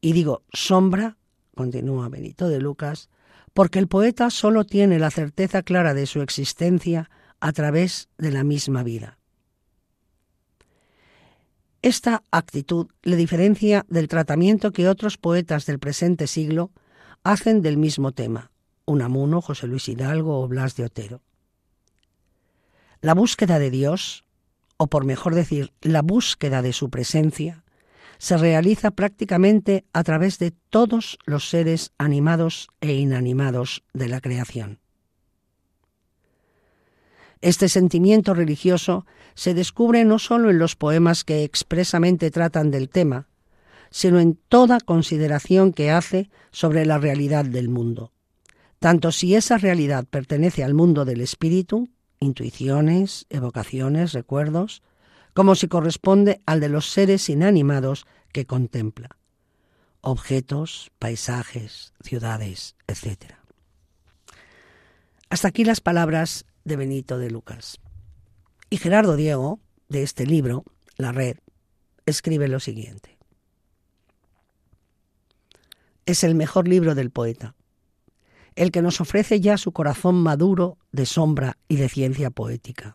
Y 0.00 0.12
digo 0.12 0.44
sombra, 0.52 1.16
continúa 1.56 2.08
Benito 2.08 2.48
de 2.48 2.60
Lucas, 2.60 3.10
porque 3.52 3.80
el 3.80 3.88
poeta 3.88 4.30
solo 4.30 4.64
tiene 4.64 5.00
la 5.00 5.10
certeza 5.10 5.64
clara 5.64 5.94
de 5.94 6.06
su 6.06 6.22
existencia 6.22 7.10
a 7.40 7.52
través 7.52 8.08
de 8.18 8.30
la 8.30 8.44
misma 8.44 8.84
vida. 8.84 9.18
Esta 11.84 12.22
actitud 12.30 12.86
le 13.02 13.14
diferencia 13.14 13.84
del 13.90 14.08
tratamiento 14.08 14.72
que 14.72 14.88
otros 14.88 15.18
poetas 15.18 15.66
del 15.66 15.78
presente 15.78 16.26
siglo 16.26 16.70
hacen 17.24 17.60
del 17.60 17.76
mismo 17.76 18.12
tema, 18.12 18.50
Unamuno, 18.86 19.42
José 19.42 19.66
Luis 19.66 19.86
Hidalgo 19.90 20.40
o 20.40 20.48
Blas 20.48 20.76
de 20.76 20.84
Otero. 20.84 21.20
La 23.02 23.12
búsqueda 23.12 23.58
de 23.58 23.70
Dios, 23.70 24.24
o 24.78 24.86
por 24.86 25.04
mejor 25.04 25.34
decir, 25.34 25.74
la 25.82 26.00
búsqueda 26.00 26.62
de 26.62 26.72
su 26.72 26.88
presencia, 26.88 27.64
se 28.16 28.38
realiza 28.38 28.92
prácticamente 28.92 29.84
a 29.92 30.04
través 30.04 30.38
de 30.38 30.52
todos 30.70 31.18
los 31.26 31.50
seres 31.50 31.92
animados 31.98 32.68
e 32.80 32.94
inanimados 32.94 33.84
de 33.92 34.08
la 34.08 34.22
creación. 34.22 34.78
Este 37.44 37.68
sentimiento 37.68 38.32
religioso 38.32 39.04
se 39.34 39.52
descubre 39.52 40.02
no 40.06 40.18
solo 40.18 40.48
en 40.48 40.58
los 40.58 40.76
poemas 40.76 41.24
que 41.24 41.44
expresamente 41.44 42.30
tratan 42.30 42.70
del 42.70 42.88
tema, 42.88 43.28
sino 43.90 44.18
en 44.18 44.36
toda 44.48 44.80
consideración 44.80 45.74
que 45.74 45.90
hace 45.90 46.30
sobre 46.52 46.86
la 46.86 46.96
realidad 46.96 47.44
del 47.44 47.68
mundo, 47.68 48.14
tanto 48.78 49.12
si 49.12 49.34
esa 49.34 49.58
realidad 49.58 50.06
pertenece 50.06 50.64
al 50.64 50.72
mundo 50.72 51.04
del 51.04 51.20
espíritu, 51.20 51.90
intuiciones, 52.18 53.26
evocaciones, 53.28 54.14
recuerdos, 54.14 54.82
como 55.34 55.54
si 55.54 55.68
corresponde 55.68 56.40
al 56.46 56.60
de 56.60 56.70
los 56.70 56.88
seres 56.88 57.28
inanimados 57.28 58.06
que 58.32 58.46
contempla, 58.46 59.18
objetos, 60.00 60.92
paisajes, 60.98 61.92
ciudades, 62.00 62.74
etc. 62.86 63.34
Hasta 65.28 65.48
aquí 65.48 65.64
las 65.64 65.82
palabras 65.82 66.46
de 66.64 66.76
Benito 66.76 67.18
de 67.18 67.30
Lucas. 67.30 67.80
Y 68.70 68.78
Gerardo 68.78 69.16
Diego, 69.16 69.60
de 69.88 70.02
este 70.02 70.26
libro, 70.26 70.64
La 70.96 71.12
Red, 71.12 71.38
escribe 72.06 72.48
lo 72.48 72.60
siguiente. 72.60 73.18
Es 76.06 76.24
el 76.24 76.34
mejor 76.34 76.68
libro 76.68 76.94
del 76.94 77.10
poeta, 77.10 77.54
el 78.56 78.70
que 78.70 78.82
nos 78.82 79.00
ofrece 79.00 79.40
ya 79.40 79.56
su 79.56 79.72
corazón 79.72 80.16
maduro 80.16 80.78
de 80.92 81.06
sombra 81.06 81.58
y 81.68 81.76
de 81.76 81.88
ciencia 81.88 82.30
poética. 82.30 82.94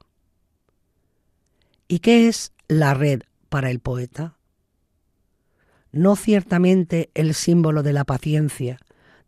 ¿Y 1.88 2.00
qué 2.00 2.28
es 2.28 2.54
la 2.68 2.94
red 2.94 3.24
para 3.50 3.72
el 3.72 3.80
poeta? 3.80 4.38
No 5.92 6.16
ciertamente 6.16 7.10
el 7.16 7.34
símbolo 7.34 7.82
de 7.82 7.94
la 7.94 8.06
paciencia, 8.06 8.80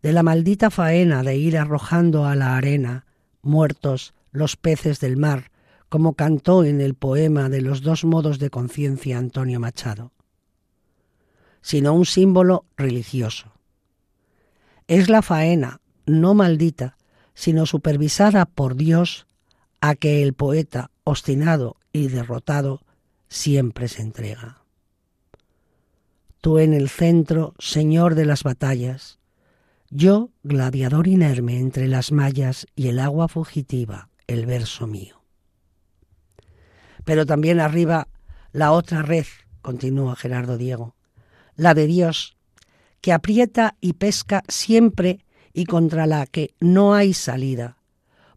de 0.03 0.13
la 0.13 0.21
maldita 0.21 0.69
faena 0.69 1.23
de 1.23 1.37
ir 1.37 1.57
arrojando 1.57 2.25
a 2.25 2.35
la 2.35 2.55
arena 2.55 3.05
muertos 3.41 4.13
los 4.31 4.55
peces 4.55 4.99
del 4.99 5.17
mar, 5.17 5.51
como 5.89 6.13
cantó 6.13 6.63
en 6.63 6.79
el 6.81 6.95
poema 6.95 7.49
de 7.49 7.61
los 7.61 7.81
dos 7.81 8.05
modos 8.05 8.39
de 8.39 8.49
conciencia 8.49 9.17
Antonio 9.17 9.59
Machado, 9.59 10.13
sino 11.61 11.93
un 11.93 12.05
símbolo 12.05 12.65
religioso. 12.77 13.51
Es 14.87 15.09
la 15.09 15.21
faena, 15.21 15.81
no 16.05 16.33
maldita, 16.33 16.97
sino 17.33 17.65
supervisada 17.65 18.45
por 18.45 18.75
Dios, 18.75 19.27
a 19.81 19.95
que 19.95 20.23
el 20.23 20.33
poeta, 20.33 20.91
obstinado 21.03 21.77
y 21.91 22.07
derrotado, 22.07 22.81
siempre 23.29 23.87
se 23.87 24.01
entrega. 24.01 24.63
Tú 26.39 26.59
en 26.59 26.73
el 26.73 26.89
centro, 26.89 27.53
Señor 27.59 28.15
de 28.15 28.25
las 28.25 28.43
batallas, 28.43 29.19
yo, 29.89 30.29
gladiador 30.43 31.07
inerme 31.07 31.59
entre 31.59 31.87
las 31.87 32.11
mallas 32.11 32.65
y 32.75 32.87
el 32.87 32.99
agua 32.99 33.27
fugitiva, 33.27 34.09
el 34.31 34.45
verso 34.45 34.87
mío. 34.87 35.21
Pero 37.03 37.25
también 37.25 37.59
arriba 37.59 38.07
la 38.51 38.71
otra 38.71 39.01
red, 39.01 39.25
continúa 39.61 40.15
Gerardo 40.15 40.57
Diego, 40.57 40.95
la 41.55 41.73
de 41.73 41.87
Dios, 41.87 42.37
que 43.01 43.13
aprieta 43.13 43.75
y 43.81 43.93
pesca 43.93 44.43
siempre 44.47 45.25
y 45.53 45.65
contra 45.65 46.05
la 46.05 46.25
que 46.27 46.53
no 46.59 46.93
hay 46.93 47.13
salida, 47.13 47.77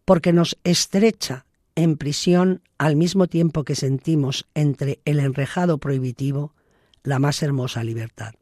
porque 0.05 0.33
nos 0.33 0.59
estrecha 0.65 1.47
en 1.75 1.97
prisión 1.97 2.63
al 2.79 2.97
mismo 2.97 3.27
tiempo 3.27 3.65
que 3.65 3.75
sentimos 3.75 4.47
entre 4.55 5.01
el 5.05 5.21
enrejado 5.21 5.79
prohibitivo 5.79 6.55
la 7.03 7.19
más 7.19 7.43
hermosa 7.43 7.85
libertad. 7.85 8.35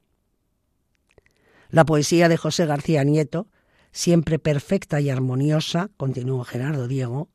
La 1.71 1.85
poesía 1.85 2.29
de 2.29 2.37
José 2.37 2.67
García 2.67 3.03
Nieto, 3.03 3.49
siempre 3.93 4.39
perfecta 4.39 5.01
y 5.01 5.11
armoniosa, 5.11 5.91
continúa 5.97 6.45
Gerardo 6.45 6.87
Diego, 6.87 7.31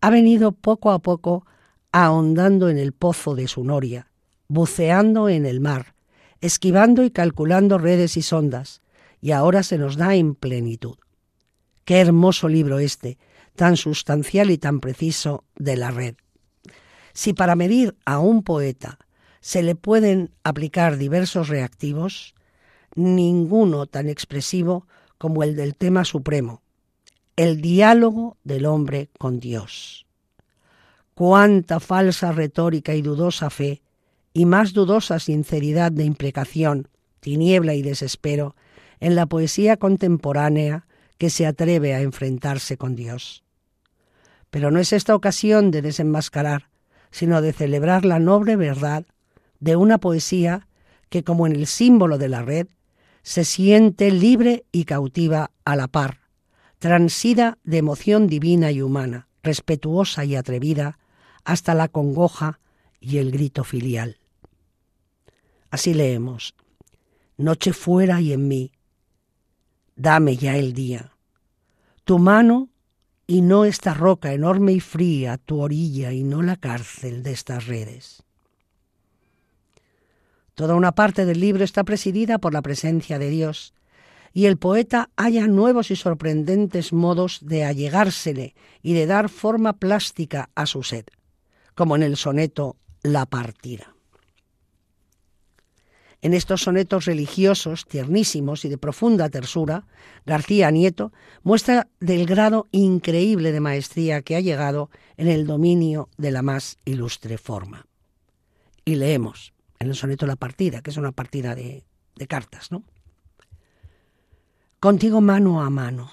ha 0.00 0.10
venido 0.10 0.52
poco 0.52 0.90
a 0.90 0.98
poco 0.98 1.46
ahondando 1.92 2.68
en 2.68 2.78
el 2.78 2.92
pozo 2.92 3.34
de 3.34 3.48
su 3.48 3.64
noria, 3.64 4.10
buceando 4.48 5.28
en 5.28 5.46
el 5.46 5.60
mar, 5.60 5.94
esquivando 6.40 7.02
y 7.02 7.10
calculando 7.10 7.78
redes 7.78 8.16
y 8.16 8.22
sondas, 8.22 8.82
y 9.20 9.32
ahora 9.32 9.62
se 9.62 9.78
nos 9.78 9.96
da 9.96 10.14
en 10.14 10.34
plenitud. 10.34 10.96
Qué 11.84 12.00
hermoso 12.00 12.48
libro 12.48 12.78
este, 12.78 13.18
tan 13.54 13.76
sustancial 13.76 14.50
y 14.50 14.58
tan 14.58 14.80
preciso 14.80 15.44
de 15.56 15.76
la 15.76 15.90
red. 15.90 16.16
Si 17.12 17.32
para 17.32 17.56
medir 17.56 17.96
a 18.04 18.18
un 18.18 18.42
poeta 18.42 18.98
se 19.40 19.62
le 19.62 19.74
pueden 19.74 20.32
aplicar 20.44 20.98
diversos 20.98 21.48
reactivos, 21.48 22.34
ninguno 22.94 23.86
tan 23.86 24.08
expresivo 24.08 24.86
como 25.18 25.42
el 25.42 25.56
del 25.56 25.76
tema 25.76 26.04
supremo, 26.04 26.62
el 27.36 27.60
diálogo 27.60 28.38
del 28.44 28.64
hombre 28.64 29.10
con 29.18 29.40
Dios. 29.40 30.06
Cuánta 31.14 31.80
falsa 31.80 32.32
retórica 32.32 32.94
y 32.94 33.02
dudosa 33.02 33.50
fe, 33.50 33.82
y 34.32 34.46
más 34.46 34.72
dudosa 34.72 35.18
sinceridad 35.18 35.92
de 35.92 36.04
imprecación, 36.04 36.88
tiniebla 37.20 37.74
y 37.74 37.82
desespero, 37.82 38.56
en 39.00 39.14
la 39.14 39.26
poesía 39.26 39.76
contemporánea 39.76 40.86
que 41.18 41.28
se 41.28 41.46
atreve 41.46 41.94
a 41.94 42.00
enfrentarse 42.00 42.78
con 42.78 42.96
Dios. 42.96 43.44
Pero 44.50 44.70
no 44.70 44.78
es 44.78 44.94
esta 44.94 45.14
ocasión 45.14 45.70
de 45.70 45.82
desenmascarar, 45.82 46.68
sino 47.10 47.42
de 47.42 47.52
celebrar 47.52 48.04
la 48.04 48.18
noble 48.18 48.56
verdad 48.56 49.04
de 49.60 49.76
una 49.76 49.98
poesía 49.98 50.68
que, 51.10 51.22
como 51.22 51.46
en 51.46 51.54
el 51.54 51.66
símbolo 51.66 52.16
de 52.16 52.28
la 52.28 52.42
red, 52.42 52.66
se 53.22 53.44
siente 53.44 54.10
libre 54.10 54.64
y 54.72 54.84
cautiva 54.84 55.50
a 55.64 55.76
la 55.76 55.88
par, 55.88 56.25
transida 56.78 57.58
de 57.64 57.78
emoción 57.78 58.26
divina 58.26 58.70
y 58.70 58.82
humana, 58.82 59.28
respetuosa 59.42 60.24
y 60.24 60.36
atrevida, 60.36 60.98
hasta 61.44 61.74
la 61.74 61.88
congoja 61.88 62.60
y 63.00 63.18
el 63.18 63.30
grito 63.30 63.64
filial. 63.64 64.18
Así 65.70 65.94
leemos, 65.94 66.54
Noche 67.38 67.74
fuera 67.74 68.20
y 68.22 68.32
en 68.32 68.48
mí, 68.48 68.72
dame 69.94 70.36
ya 70.36 70.56
el 70.56 70.72
día. 70.72 71.12
Tu 72.04 72.18
mano 72.18 72.70
y 73.26 73.42
no 73.42 73.64
esta 73.64 73.92
roca 73.92 74.32
enorme 74.32 74.72
y 74.72 74.80
fría, 74.80 75.36
tu 75.36 75.60
orilla 75.60 76.12
y 76.12 76.22
no 76.24 76.42
la 76.42 76.56
cárcel 76.56 77.22
de 77.22 77.32
estas 77.32 77.66
redes. 77.66 78.22
Toda 80.54 80.74
una 80.74 80.92
parte 80.92 81.26
del 81.26 81.40
libro 81.40 81.62
está 81.62 81.84
presidida 81.84 82.38
por 82.38 82.54
la 82.54 82.62
presencia 82.62 83.18
de 83.18 83.28
Dios, 83.28 83.74
y 84.36 84.44
el 84.44 84.58
poeta 84.58 85.08
halla 85.16 85.46
nuevos 85.46 85.90
y 85.90 85.96
sorprendentes 85.96 86.92
modos 86.92 87.38
de 87.40 87.64
allegársele 87.64 88.54
y 88.82 88.92
de 88.92 89.06
dar 89.06 89.30
forma 89.30 89.78
plástica 89.78 90.50
a 90.54 90.66
su 90.66 90.82
sed, 90.82 91.06
como 91.74 91.96
en 91.96 92.02
el 92.02 92.18
soneto 92.18 92.76
La 93.02 93.24
partida. 93.24 93.94
En 96.20 96.34
estos 96.34 96.60
sonetos 96.60 97.06
religiosos, 97.06 97.86
tiernísimos 97.86 98.66
y 98.66 98.68
de 98.68 98.76
profunda 98.76 99.30
tersura, 99.30 99.86
García 100.26 100.70
Nieto 100.70 101.14
muestra 101.42 101.88
del 101.98 102.26
grado 102.26 102.66
increíble 102.72 103.52
de 103.52 103.60
maestría 103.60 104.20
que 104.20 104.36
ha 104.36 104.40
llegado 104.40 104.90
en 105.16 105.28
el 105.28 105.46
dominio 105.46 106.10
de 106.18 106.30
la 106.30 106.42
más 106.42 106.76
ilustre 106.84 107.38
forma. 107.38 107.86
Y 108.84 108.96
leemos 108.96 109.54
en 109.78 109.88
el 109.88 109.94
soneto 109.94 110.26
La 110.26 110.36
partida, 110.36 110.82
que 110.82 110.90
es 110.90 110.98
una 110.98 111.12
partida 111.12 111.54
de, 111.54 111.84
de 112.16 112.26
cartas, 112.26 112.70
¿no? 112.70 112.84
Contigo 114.80 115.22
mano 115.22 115.62
a 115.62 115.70
mano, 115.70 116.12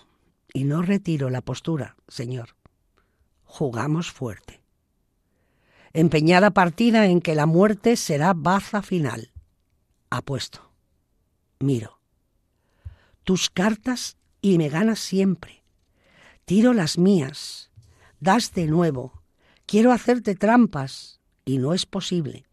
y 0.53 0.63
no 0.63 0.81
retiro 0.81 1.29
la 1.29 1.41
postura, 1.41 1.97
Señor. 2.07 2.55
Jugamos 3.43 4.09
fuerte. 4.09 4.61
Empeñada 5.91 6.51
partida 6.51 7.07
en 7.07 7.19
que 7.19 7.35
la 7.35 7.45
muerte 7.45 7.97
será 7.97 8.33
baza 8.33 8.81
final. 8.81 9.31
Apuesto. 10.09 10.71
Miro. 11.59 11.99
Tus 13.23 13.49
cartas 13.49 14.15
y 14.41 14.57
me 14.57 14.69
ganas 14.69 14.99
siempre. 14.99 15.63
Tiro 16.45 16.73
las 16.73 16.97
mías. 16.97 17.69
Das 18.21 18.53
de 18.53 18.67
nuevo. 18.67 19.23
Quiero 19.65 19.91
hacerte 19.91 20.35
trampas 20.35 21.19
y 21.43 21.57
no 21.57 21.73
es 21.73 21.85
posible. 21.85 22.45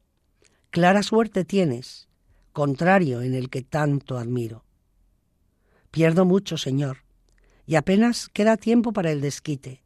Clara 0.71 1.03
suerte 1.03 1.45
tienes, 1.45 2.09
contrario 2.53 3.23
en 3.23 3.35
el 3.35 3.49
que 3.49 3.63
tanto 3.63 4.19
admiro. 4.19 4.65
Pierdo 5.91 6.24
mucho, 6.24 6.57
Señor, 6.57 6.99
y 7.66 7.76
apenas 7.76 8.28
queda 8.28 8.57
tiempo 8.57 8.93
para 8.93 9.11
el 9.11 9.20
desquite. 9.20 9.82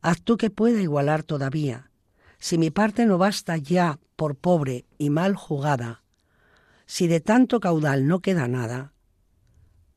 Haz 0.00 0.22
tú 0.22 0.36
que 0.36 0.50
pueda 0.50 0.80
igualar 0.80 1.22
todavía, 1.22 1.90
si 2.38 2.58
mi 2.58 2.70
parte 2.70 3.06
no 3.06 3.18
basta 3.18 3.56
ya 3.56 3.98
por 4.16 4.36
pobre 4.36 4.84
y 4.98 5.10
mal 5.10 5.34
jugada, 5.34 6.02
si 6.86 7.06
de 7.06 7.20
tanto 7.20 7.60
caudal 7.60 8.06
no 8.06 8.20
queda 8.20 8.48
nada, 8.48 8.92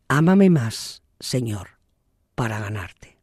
ámame 0.08 0.50
más, 0.50 1.04
Señor, 1.20 1.78
para 2.36 2.60
ganarte. 2.60 3.18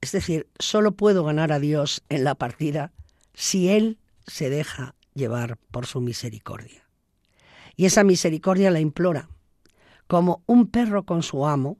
Es 0.00 0.10
decir, 0.10 0.48
solo 0.58 0.92
puedo 0.92 1.24
ganar 1.24 1.52
a 1.52 1.60
Dios 1.60 2.02
en 2.08 2.24
la 2.24 2.34
partida 2.34 2.92
si 3.34 3.68
Él 3.68 3.98
se 4.26 4.50
deja 4.50 4.96
llevar 5.14 5.58
por 5.70 5.86
su 5.86 6.00
misericordia. 6.00 6.81
Y 7.76 7.86
esa 7.86 8.04
misericordia 8.04 8.70
la 8.70 8.80
implora, 8.80 9.28
como 10.06 10.42
un 10.46 10.66
perro 10.68 11.04
con 11.04 11.22
su 11.22 11.46
amo, 11.46 11.78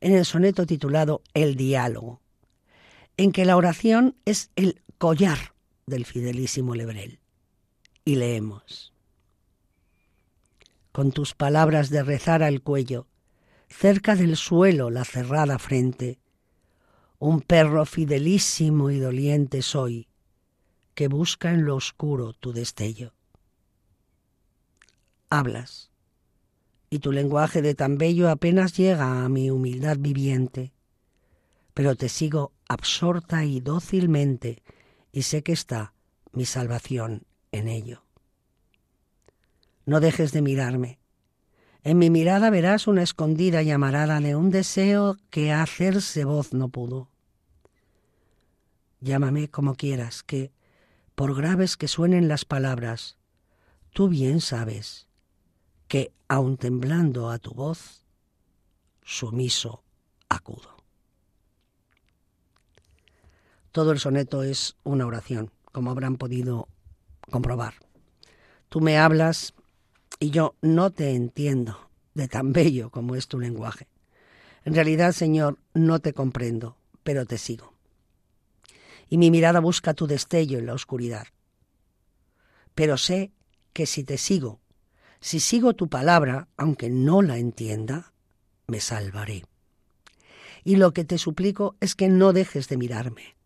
en 0.00 0.14
el 0.14 0.24
soneto 0.24 0.66
titulado 0.66 1.22
El 1.34 1.56
diálogo, 1.56 2.20
en 3.16 3.32
que 3.32 3.44
la 3.44 3.56
oración 3.56 4.16
es 4.24 4.50
el 4.56 4.82
collar 4.98 5.54
del 5.86 6.04
fidelísimo 6.04 6.74
Lebrel. 6.74 7.20
Y 8.04 8.16
leemos. 8.16 8.92
Con 10.92 11.12
tus 11.12 11.34
palabras 11.34 11.90
de 11.90 12.02
rezar 12.02 12.42
al 12.42 12.62
cuello, 12.62 13.08
cerca 13.68 14.14
del 14.14 14.36
suelo 14.36 14.90
la 14.90 15.04
cerrada 15.04 15.58
frente, 15.58 16.20
un 17.18 17.40
perro 17.40 17.84
fidelísimo 17.84 18.90
y 18.90 18.98
doliente 18.98 19.62
soy, 19.62 20.08
que 20.94 21.08
busca 21.08 21.52
en 21.52 21.64
lo 21.64 21.76
oscuro 21.76 22.32
tu 22.32 22.52
destello. 22.52 23.15
Hablas, 25.28 25.90
y 26.88 27.00
tu 27.00 27.10
lenguaje 27.10 27.60
de 27.60 27.74
tan 27.74 27.98
bello 27.98 28.30
apenas 28.30 28.76
llega 28.76 29.24
a 29.24 29.28
mi 29.28 29.50
humildad 29.50 29.96
viviente, 29.98 30.72
pero 31.74 31.96
te 31.96 32.08
sigo 32.08 32.52
absorta 32.68 33.44
y 33.44 33.60
dócilmente, 33.60 34.62
y 35.10 35.22
sé 35.22 35.42
que 35.42 35.52
está 35.52 35.94
mi 36.32 36.44
salvación 36.44 37.26
en 37.50 37.66
ello. 37.66 38.04
No 39.84 39.98
dejes 39.98 40.30
de 40.30 40.42
mirarme. 40.42 41.00
En 41.82 41.98
mi 41.98 42.08
mirada 42.08 42.50
verás 42.50 42.86
una 42.86 43.02
escondida 43.02 43.62
llamarada 43.62 44.20
de 44.20 44.36
un 44.36 44.50
deseo 44.50 45.16
que 45.30 45.52
hacerse 45.52 46.24
voz 46.24 46.52
no 46.52 46.68
pudo. 46.68 47.10
Llámame 49.00 49.48
como 49.48 49.74
quieras, 49.74 50.22
que, 50.22 50.52
por 51.14 51.36
graves 51.36 51.76
que 51.76 51.88
suenen 51.88 52.28
las 52.28 52.44
palabras, 52.44 53.18
tú 53.92 54.08
bien 54.08 54.40
sabes 54.40 55.06
que, 55.88 56.12
aun 56.28 56.56
temblando 56.56 57.30
a 57.30 57.38
tu 57.38 57.52
voz, 57.52 58.04
sumiso 59.02 59.82
acudo. 60.28 60.76
Todo 63.72 63.92
el 63.92 64.00
soneto 64.00 64.42
es 64.42 64.76
una 64.84 65.06
oración, 65.06 65.50
como 65.72 65.90
habrán 65.90 66.16
podido 66.16 66.68
comprobar. 67.30 67.74
Tú 68.68 68.80
me 68.80 68.98
hablas 68.98 69.54
y 70.18 70.30
yo 70.30 70.54
no 70.62 70.90
te 70.90 71.14
entiendo 71.14 71.90
de 72.14 72.26
tan 72.26 72.52
bello 72.52 72.90
como 72.90 73.14
es 73.14 73.28
tu 73.28 73.38
lenguaje. 73.38 73.86
En 74.64 74.74
realidad, 74.74 75.12
Señor, 75.12 75.58
no 75.74 76.00
te 76.00 76.12
comprendo, 76.12 76.76
pero 77.04 77.26
te 77.26 77.38
sigo 77.38 77.76
y 79.08 79.18
mi 79.18 79.30
mirada 79.30 79.60
busca 79.60 79.94
tu 79.94 80.06
destello 80.06 80.58
en 80.58 80.66
la 80.66 80.74
oscuridad. 80.74 81.26
Pero 82.74 82.98
sé 82.98 83.32
que 83.72 83.86
si 83.86 84.04
te 84.04 84.18
sigo, 84.18 84.60
si 85.20 85.40
sigo 85.40 85.74
tu 85.74 85.88
palabra, 85.88 86.48
aunque 86.56 86.90
no 86.90 87.22
la 87.22 87.38
entienda, 87.38 88.12
me 88.66 88.80
salvaré. 88.80 89.44
Y 90.64 90.76
lo 90.76 90.92
que 90.92 91.04
te 91.04 91.18
suplico 91.18 91.76
es 91.80 91.94
que 91.94 92.08
no 92.08 92.32
dejes 92.32 92.68
de 92.68 92.76
mirarme, 92.76 93.36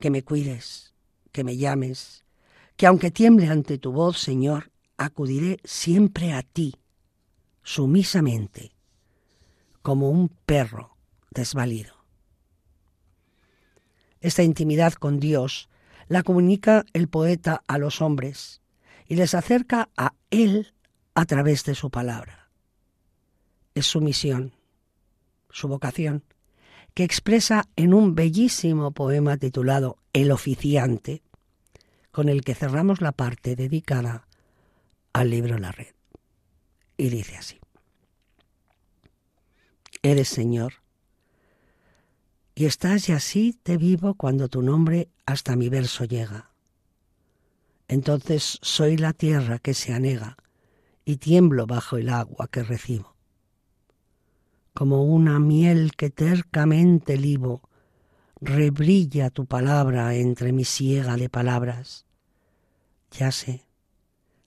que 0.00 0.10
me 0.10 0.22
cuides, 0.22 0.94
que 1.32 1.44
me 1.44 1.56
llames, 1.56 2.24
que 2.76 2.86
aunque 2.86 3.10
tiemble 3.10 3.48
ante 3.48 3.78
tu 3.78 3.92
voz, 3.92 4.18
Señor, 4.18 4.72
acudiré 4.96 5.58
siempre 5.64 6.32
a 6.32 6.42
ti, 6.42 6.74
sumisamente, 7.62 8.74
como 9.82 10.10
un 10.10 10.28
perro 10.28 10.96
desvalido. 11.30 11.94
Esta 14.20 14.42
intimidad 14.42 14.94
con 14.94 15.20
Dios 15.20 15.68
la 16.08 16.22
comunica 16.22 16.84
el 16.92 17.08
poeta 17.08 17.62
a 17.66 17.78
los 17.78 18.00
hombres 18.00 18.62
y 19.06 19.16
les 19.16 19.34
acerca 19.34 19.90
a 19.96 20.14
Él 20.30 20.74
a 21.14 21.24
través 21.24 21.64
de 21.64 21.74
su 21.74 21.90
palabra. 21.90 22.50
Es 23.74 23.86
su 23.86 24.00
misión, 24.00 24.54
su 25.50 25.68
vocación, 25.68 26.24
que 26.94 27.04
expresa 27.04 27.68
en 27.76 27.92
un 27.92 28.14
bellísimo 28.14 28.92
poema 28.92 29.36
titulado 29.36 29.98
El 30.12 30.30
oficiante, 30.30 31.22
con 32.12 32.28
el 32.28 32.42
que 32.42 32.54
cerramos 32.54 33.00
la 33.00 33.12
parte 33.12 33.56
dedicada 33.56 34.28
al 35.12 35.30
libro 35.30 35.58
La 35.58 35.72
Red. 35.72 35.94
Y 36.96 37.08
dice 37.08 37.36
así. 37.36 37.58
Eres 40.02 40.28
Señor 40.28 40.84
y 42.54 42.66
estás 42.66 43.08
y 43.08 43.12
así 43.12 43.58
te 43.62 43.76
vivo 43.76 44.14
cuando 44.14 44.48
tu 44.48 44.62
nombre 44.62 45.08
hasta 45.26 45.56
mi 45.56 45.68
verso 45.68 46.04
llega. 46.04 46.53
Entonces 47.88 48.58
soy 48.62 48.96
la 48.96 49.12
tierra 49.12 49.58
que 49.58 49.74
se 49.74 49.92
anega 49.92 50.36
y 51.04 51.16
tiemblo 51.16 51.66
bajo 51.66 51.96
el 51.96 52.08
agua 52.08 52.48
que 52.48 52.62
recibo. 52.62 53.14
Como 54.72 55.04
una 55.04 55.38
miel 55.38 55.92
que 55.96 56.10
tercamente 56.10 57.16
libo, 57.16 57.62
rebrilla 58.40 59.30
tu 59.30 59.46
palabra 59.46 60.14
entre 60.14 60.52
mi 60.52 60.64
ciega 60.64 61.16
de 61.16 61.28
palabras. 61.28 62.06
Ya 63.12 63.30
sé, 63.30 63.66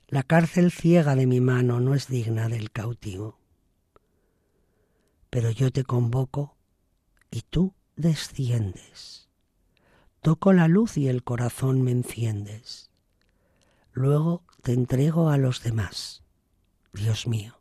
la 0.07 0.23
cárcel 0.23 0.71
ciega 0.71 1.15
de 1.15 1.27
mi 1.27 1.39
mano 1.39 1.79
no 1.79 1.93
es 1.93 2.07
digna 2.07 2.49
del 2.49 2.71
cautivo. 2.71 3.39
Pero 5.29 5.51
yo 5.51 5.71
te 5.71 5.83
convoco 5.83 6.57
y 7.29 7.41
tú 7.41 7.73
desciendes. 7.95 9.29
Toco 10.21 10.53
la 10.53 10.67
luz 10.67 10.97
y 10.97 11.07
el 11.07 11.23
corazón 11.23 11.81
me 11.81 11.91
enciendes. 11.91 12.86
Luego 13.97 14.43
te 14.61 14.73
entrego 14.73 15.31
a 15.31 15.39
los 15.39 15.63
demás, 15.63 16.23
Dios 16.93 17.25
mío. 17.25 17.59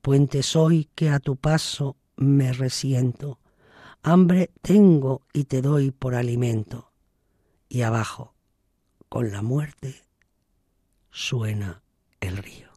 Puente 0.00 0.42
soy 0.42 0.88
que 0.94 1.10
a 1.10 1.18
tu 1.18 1.36
paso 1.36 1.98
me 2.16 2.54
resiento. 2.54 3.38
Hambre 4.02 4.50
tengo 4.62 5.26
y 5.34 5.44
te 5.44 5.60
doy 5.60 5.90
por 5.90 6.14
alimento. 6.14 6.90
Y 7.68 7.82
abajo, 7.82 8.32
con 9.10 9.30
la 9.30 9.42
muerte, 9.42 10.06
suena 11.10 11.82
el 12.20 12.38
río. 12.38 12.71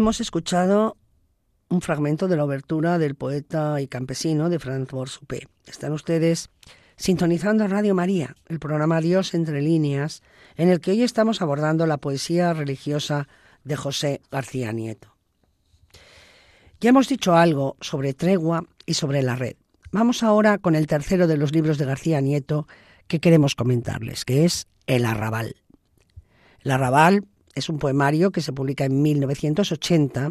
Hemos 0.00 0.22
escuchado 0.22 0.96
un 1.68 1.82
fragmento 1.82 2.26
de 2.26 2.34
la 2.34 2.46
obertura 2.46 2.96
del 2.96 3.16
poeta 3.16 3.82
y 3.82 3.86
campesino 3.86 4.48
de 4.48 4.58
Franz 4.58 4.90
Borsupé. 4.90 5.46
Están 5.66 5.92
ustedes 5.92 6.48
sintonizando 6.96 7.68
Radio 7.68 7.94
María, 7.94 8.34
el 8.48 8.60
programa 8.60 9.02
Dios 9.02 9.34
entre 9.34 9.60
líneas, 9.60 10.22
en 10.56 10.70
el 10.70 10.80
que 10.80 10.92
hoy 10.92 11.02
estamos 11.02 11.42
abordando 11.42 11.86
la 11.86 11.98
poesía 11.98 12.54
religiosa 12.54 13.28
de 13.62 13.76
José 13.76 14.22
García 14.30 14.72
Nieto. 14.72 15.14
Ya 16.80 16.88
hemos 16.88 17.06
dicho 17.06 17.34
algo 17.34 17.76
sobre 17.82 18.14
tregua 18.14 18.64
y 18.86 18.94
sobre 18.94 19.22
la 19.22 19.36
red. 19.36 19.56
Vamos 19.92 20.22
ahora 20.22 20.56
con 20.56 20.76
el 20.76 20.86
tercero 20.86 21.26
de 21.26 21.36
los 21.36 21.52
libros 21.52 21.76
de 21.76 21.84
García 21.84 22.22
Nieto 22.22 22.66
que 23.06 23.20
queremos 23.20 23.54
comentarles, 23.54 24.24
que 24.24 24.46
es 24.46 24.66
El 24.86 25.04
Arrabal. 25.04 25.56
El 26.60 26.70
Arrabal 26.70 27.26
es 27.54 27.68
un 27.68 27.78
poemario 27.78 28.30
que 28.30 28.40
se 28.40 28.52
publica 28.52 28.84
en 28.84 29.02
1980 29.02 30.30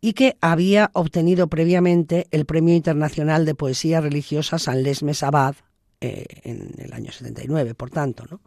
y 0.00 0.12
que 0.12 0.36
había 0.40 0.90
obtenido 0.92 1.48
previamente 1.48 2.26
el 2.30 2.44
Premio 2.44 2.74
Internacional 2.74 3.44
de 3.46 3.54
Poesía 3.54 4.00
Religiosa 4.00 4.58
San 4.58 4.82
Lesmes 4.82 5.22
Abad 5.22 5.56
eh, 6.00 6.26
en 6.42 6.74
el 6.78 6.92
año 6.92 7.10
79, 7.10 7.74
por 7.74 7.90
tanto. 7.90 8.24
¿no? 8.30 8.40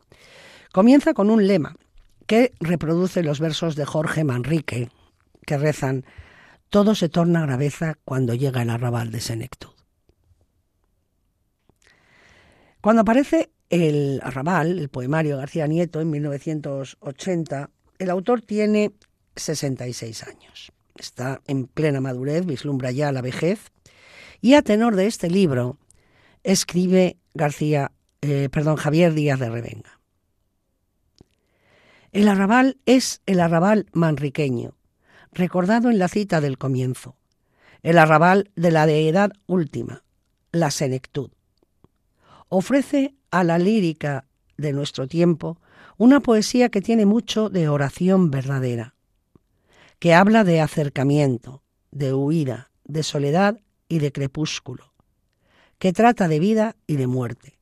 Comienza 0.71 1.13
con 1.13 1.31
un 1.31 1.47
lema 1.47 1.75
que 2.27 2.53
reproduce 2.59 3.23
los 3.23 3.39
versos 3.39 3.75
de 3.75 3.85
Jorge 3.85 4.23
Manrique, 4.23 4.89
que 5.45 5.57
rezan 5.57 6.05
Todo 6.69 6.93
se 6.93 7.09
torna 7.09 7.41
graveza 7.41 7.97
cuando 8.05 8.35
llega 8.35 8.61
el 8.61 8.69
arrabal 8.69 9.09
de 9.09 9.21
senectud. 9.21 9.69
Cuando 12.81 13.01
aparece 13.01 13.49
el 13.69 14.19
arrabal, 14.23 14.77
el 14.77 14.89
poemario 14.89 15.37
García 15.37 15.67
Nieto, 15.67 16.01
en 16.01 16.09
1980, 16.11 17.69
el 17.99 18.09
autor 18.09 18.41
tiene 18.41 18.91
66 19.35 20.23
años. 20.23 20.71
Está 20.95 21.41
en 21.47 21.67
plena 21.67 22.01
madurez, 22.01 22.45
vislumbra 22.45 22.91
ya 22.91 23.11
la 23.11 23.21
vejez. 23.21 23.71
Y 24.41 24.53
a 24.53 24.61
tenor 24.61 24.95
de 24.95 25.07
este 25.07 25.29
libro 25.29 25.77
escribe 26.43 27.17
García, 27.33 27.91
eh, 28.21 28.49
perdón, 28.51 28.77
Javier 28.77 29.13
Díaz 29.13 29.39
de 29.39 29.49
Revenga. 29.49 29.99
El 32.11 32.27
arrabal 32.27 32.77
es 32.85 33.21
el 33.25 33.39
arrabal 33.39 33.87
manriqueño, 33.91 34.75
recordado 35.31 35.89
en 35.89 35.99
la 35.99 36.07
cita 36.07 36.41
del 36.41 36.57
comienzo, 36.57 37.15
el 37.83 37.97
arrabal 37.97 38.49
de 38.55 38.71
la 38.71 38.85
deidad 38.85 39.31
última, 39.45 40.03
la 40.51 40.71
senectud. 40.71 41.31
Ofrece 42.49 43.13
a 43.29 43.43
la 43.43 43.59
lírica 43.59 44.25
de 44.57 44.73
nuestro 44.73 45.07
tiempo 45.07 45.59
una 45.97 46.19
poesía 46.19 46.69
que 46.69 46.81
tiene 46.81 47.05
mucho 47.05 47.49
de 47.49 47.69
oración 47.69 48.29
verdadera, 48.31 48.95
que 49.99 50.13
habla 50.13 50.43
de 50.43 50.61
acercamiento, 50.61 51.63
de 51.91 52.13
huida, 52.13 52.71
de 52.83 53.03
soledad 53.03 53.59
y 53.89 53.99
de 53.99 54.11
crepúsculo, 54.11 54.93
que 55.79 55.93
trata 55.93 56.27
de 56.27 56.39
vida 56.39 56.75
y 56.85 56.97
de 56.97 57.07
muerte, 57.07 57.59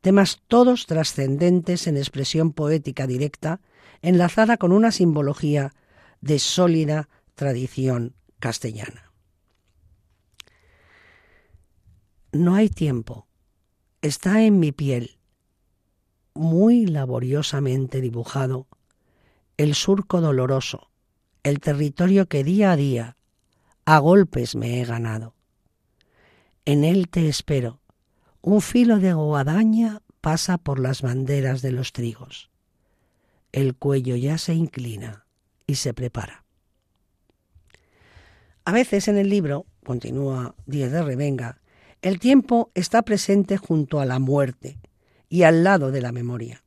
temas 0.00 0.40
todos 0.48 0.86
trascendentes 0.86 1.86
en 1.86 1.96
expresión 1.96 2.52
poética 2.52 3.06
directa, 3.06 3.60
enlazada 4.00 4.56
con 4.56 4.72
una 4.72 4.90
simbología 4.90 5.74
de 6.20 6.38
sólida 6.38 7.08
tradición 7.34 8.14
castellana. 8.38 9.12
No 12.32 12.54
hay 12.54 12.68
tiempo, 12.68 13.26
está 14.02 14.42
en 14.42 14.58
mi 14.60 14.72
piel, 14.72 15.17
muy 16.38 16.86
laboriosamente 16.86 18.00
dibujado, 18.00 18.66
el 19.56 19.74
surco 19.74 20.20
doloroso, 20.20 20.88
el 21.42 21.60
territorio 21.60 22.26
que 22.26 22.44
día 22.44 22.72
a 22.72 22.76
día, 22.76 23.16
a 23.84 23.98
golpes 23.98 24.54
me 24.54 24.80
he 24.80 24.84
ganado. 24.84 25.34
En 26.64 26.84
él 26.84 27.08
te 27.08 27.28
espero. 27.28 27.80
Un 28.40 28.60
filo 28.60 28.98
de 28.98 29.12
guadaña 29.14 30.00
pasa 30.20 30.58
por 30.58 30.78
las 30.78 31.02
banderas 31.02 31.60
de 31.62 31.72
los 31.72 31.92
trigos. 31.92 32.50
El 33.52 33.74
cuello 33.74 34.14
ya 34.16 34.38
se 34.38 34.54
inclina 34.54 35.24
y 35.66 35.76
se 35.76 35.92
prepara. 35.94 36.44
A 38.64 38.72
veces 38.72 39.08
en 39.08 39.16
el 39.16 39.30
libro, 39.30 39.66
continúa 39.84 40.54
Díez 40.66 40.92
de 40.92 41.02
Revenga, 41.02 41.60
el 42.02 42.20
tiempo 42.20 42.70
está 42.74 43.02
presente 43.02 43.56
junto 43.56 43.98
a 43.98 44.04
la 44.04 44.18
muerte, 44.18 44.78
y 45.28 45.42
al 45.42 45.64
lado 45.64 45.90
de 45.90 46.00
la 46.00 46.12
memoria. 46.12 46.62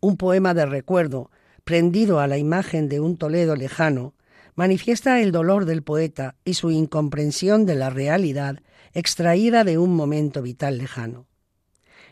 Un 0.00 0.16
poema 0.16 0.54
de 0.54 0.66
recuerdo, 0.66 1.30
prendido 1.64 2.20
a 2.20 2.26
la 2.26 2.38
imagen 2.38 2.88
de 2.88 3.00
un 3.00 3.16
Toledo 3.16 3.56
lejano, 3.56 4.14
manifiesta 4.54 5.20
el 5.20 5.32
dolor 5.32 5.64
del 5.64 5.82
poeta 5.82 6.36
y 6.44 6.54
su 6.54 6.70
incomprensión 6.70 7.66
de 7.66 7.74
la 7.74 7.90
realidad 7.90 8.60
extraída 8.92 9.64
de 9.64 9.78
un 9.78 9.96
momento 9.96 10.42
vital 10.42 10.78
lejano. 10.78 11.26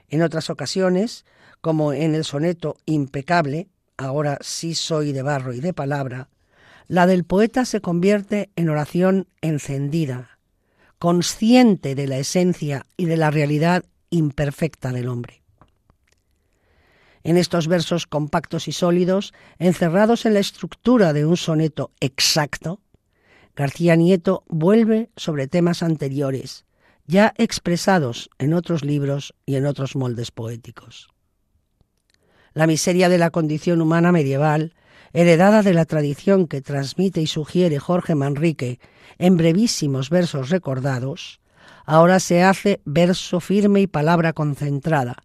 En 0.08 0.22
otras 0.22 0.50
ocasiones, 0.50 1.24
como 1.60 1.92
en 1.92 2.14
el 2.14 2.24
soneto 2.24 2.76
Impecable, 2.86 3.68
ahora 3.96 4.38
sí 4.40 4.74
soy 4.74 5.12
de 5.12 5.22
barro 5.22 5.52
y 5.54 5.60
de 5.60 5.72
palabra, 5.72 6.28
la 6.88 7.06
del 7.06 7.24
poeta 7.24 7.64
se 7.64 7.80
convierte 7.80 8.50
en 8.56 8.68
oración 8.68 9.28
encendida, 9.40 10.38
consciente 10.98 11.94
de 11.94 12.06
la 12.06 12.18
esencia 12.18 12.86
y 12.96 13.06
de 13.06 13.16
la 13.16 13.30
realidad 13.30 13.84
imperfecta 14.12 14.92
del 14.92 15.08
hombre. 15.08 15.42
En 17.24 17.36
estos 17.36 17.66
versos 17.66 18.06
compactos 18.06 18.68
y 18.68 18.72
sólidos, 18.72 19.32
encerrados 19.58 20.26
en 20.26 20.34
la 20.34 20.40
estructura 20.40 21.12
de 21.12 21.24
un 21.24 21.36
soneto 21.36 21.90
exacto, 22.00 22.80
García 23.54 23.96
Nieto 23.96 24.44
vuelve 24.48 25.10
sobre 25.16 25.46
temas 25.46 25.82
anteriores, 25.82 26.64
ya 27.06 27.34
expresados 27.36 28.30
en 28.38 28.54
otros 28.54 28.84
libros 28.84 29.34
y 29.46 29.56
en 29.56 29.66
otros 29.66 29.94
moldes 29.94 30.30
poéticos. 30.30 31.08
La 32.54 32.66
miseria 32.66 33.08
de 33.08 33.18
la 33.18 33.30
condición 33.30 33.80
humana 33.80 34.12
medieval, 34.12 34.74
heredada 35.12 35.62
de 35.62 35.74
la 35.74 35.84
tradición 35.84 36.46
que 36.46 36.60
transmite 36.60 37.20
y 37.20 37.26
sugiere 37.26 37.78
Jorge 37.78 38.14
Manrique 38.14 38.80
en 39.18 39.36
brevísimos 39.36 40.10
versos 40.10 40.50
recordados, 40.50 41.41
ahora 41.84 42.20
se 42.20 42.42
hace 42.42 42.80
verso 42.84 43.40
firme 43.40 43.80
y 43.80 43.86
palabra 43.86 44.32
concentrada, 44.32 45.16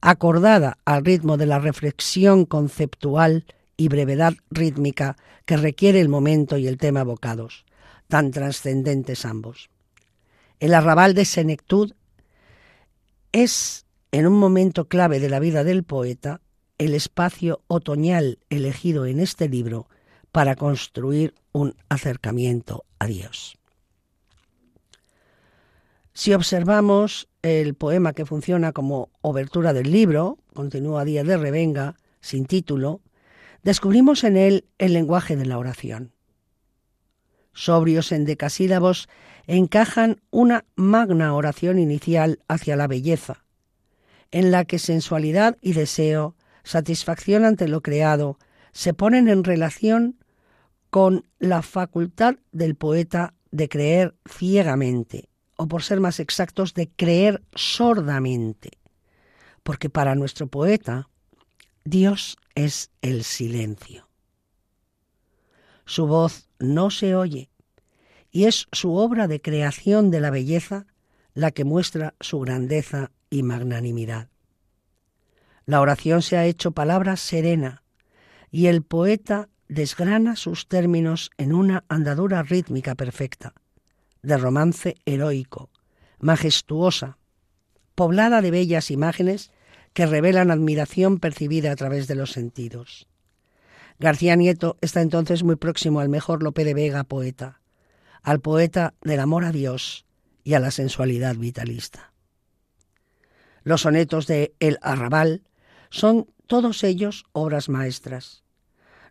acordada 0.00 0.78
al 0.84 1.04
ritmo 1.04 1.36
de 1.36 1.46
la 1.46 1.58
reflexión 1.58 2.44
conceptual 2.44 3.44
y 3.76 3.88
brevedad 3.88 4.34
rítmica 4.50 5.16
que 5.46 5.56
requiere 5.56 6.00
el 6.00 6.08
momento 6.08 6.58
y 6.58 6.66
el 6.66 6.78
tema 6.78 7.00
evocados, 7.00 7.64
tan 8.08 8.30
trascendentes 8.30 9.24
ambos. 9.24 9.70
El 10.58 10.74
arrabal 10.74 11.14
de 11.14 11.24
senectud 11.24 11.94
es, 13.32 13.86
en 14.12 14.26
un 14.26 14.38
momento 14.38 14.88
clave 14.88 15.20
de 15.20 15.28
la 15.28 15.38
vida 15.38 15.64
del 15.64 15.84
poeta, 15.84 16.40
el 16.78 16.94
espacio 16.94 17.62
otoñal 17.68 18.38
elegido 18.48 19.06
en 19.06 19.20
este 19.20 19.48
libro 19.48 19.86
para 20.32 20.56
construir 20.56 21.34
un 21.52 21.74
acercamiento 21.88 22.84
a 22.98 23.06
Dios. 23.06 23.59
Si 26.12 26.34
observamos 26.34 27.28
el 27.42 27.74
poema 27.74 28.12
que 28.12 28.26
funciona 28.26 28.72
como 28.72 29.10
obertura 29.22 29.72
del 29.72 29.90
libro, 29.90 30.38
continúa 30.54 31.04
Díaz 31.04 31.26
de 31.26 31.36
Revenga, 31.36 31.96
sin 32.20 32.46
título, 32.46 33.00
descubrimos 33.62 34.24
en 34.24 34.36
él 34.36 34.66
el 34.78 34.92
lenguaje 34.92 35.36
de 35.36 35.46
la 35.46 35.58
oración. 35.58 36.12
Sobrios 37.52 38.12
en 38.12 38.24
decasílabos, 38.24 39.08
encajan 39.46 40.20
una 40.30 40.64
magna 40.76 41.34
oración 41.34 41.78
inicial 41.78 42.40
hacia 42.48 42.76
la 42.76 42.86
belleza, 42.86 43.44
en 44.30 44.50
la 44.50 44.64
que 44.64 44.78
sensualidad 44.78 45.58
y 45.60 45.72
deseo, 45.72 46.36
satisfacción 46.62 47.44
ante 47.44 47.66
lo 47.66 47.82
creado, 47.82 48.38
se 48.72 48.94
ponen 48.94 49.28
en 49.28 49.44
relación 49.44 50.18
con 50.90 51.24
la 51.38 51.62
facultad 51.62 52.36
del 52.52 52.76
poeta 52.76 53.34
de 53.50 53.68
creer 53.68 54.14
ciegamente, 54.28 55.29
o 55.60 55.68
por 55.68 55.82
ser 55.82 56.00
más 56.00 56.20
exactos, 56.20 56.72
de 56.72 56.88
creer 56.88 57.42
sordamente, 57.54 58.78
porque 59.62 59.90
para 59.90 60.14
nuestro 60.14 60.46
poeta 60.46 61.10
Dios 61.84 62.38
es 62.54 62.90
el 63.02 63.24
silencio. 63.24 64.08
Su 65.84 66.06
voz 66.06 66.48
no 66.58 66.90
se 66.90 67.14
oye, 67.14 67.50
y 68.30 68.46
es 68.46 68.68
su 68.72 68.94
obra 68.94 69.28
de 69.28 69.42
creación 69.42 70.10
de 70.10 70.20
la 70.20 70.30
belleza 70.30 70.86
la 71.34 71.50
que 71.50 71.64
muestra 71.64 72.14
su 72.20 72.40
grandeza 72.40 73.10
y 73.28 73.42
magnanimidad. 73.42 74.30
La 75.66 75.82
oración 75.82 76.22
se 76.22 76.38
ha 76.38 76.46
hecho 76.46 76.70
palabra 76.70 77.18
serena, 77.18 77.82
y 78.50 78.68
el 78.68 78.82
poeta 78.82 79.50
desgrana 79.68 80.36
sus 80.36 80.68
términos 80.68 81.30
en 81.36 81.52
una 81.52 81.84
andadura 81.88 82.42
rítmica 82.42 82.94
perfecta, 82.94 83.52
de 84.22 84.36
romance 84.36 84.96
heroico, 85.04 85.70
majestuosa, 86.18 87.18
poblada 87.94 88.42
de 88.42 88.50
bellas 88.50 88.90
imágenes 88.90 89.50
que 89.92 90.06
revelan 90.06 90.50
admiración 90.50 91.18
percibida 91.18 91.72
a 91.72 91.76
través 91.76 92.06
de 92.06 92.14
los 92.14 92.32
sentidos. 92.32 93.08
García 93.98 94.36
Nieto 94.36 94.78
está 94.80 95.02
entonces 95.02 95.42
muy 95.42 95.56
próximo 95.56 96.00
al 96.00 96.08
mejor 96.08 96.42
Lope 96.42 96.64
de 96.64 96.74
Vega 96.74 97.04
poeta, 97.04 97.60
al 98.22 98.40
poeta 98.40 98.94
del 99.02 99.20
amor 99.20 99.44
a 99.44 99.52
Dios 99.52 100.06
y 100.44 100.54
a 100.54 100.60
la 100.60 100.70
sensualidad 100.70 101.36
vitalista. 101.36 102.12
Los 103.62 103.82
sonetos 103.82 104.26
de 104.26 104.54
El 104.58 104.78
Arrabal 104.80 105.42
son 105.90 106.28
todos 106.46 106.82
ellos 106.82 107.24
obras 107.32 107.68
maestras. 107.68 108.42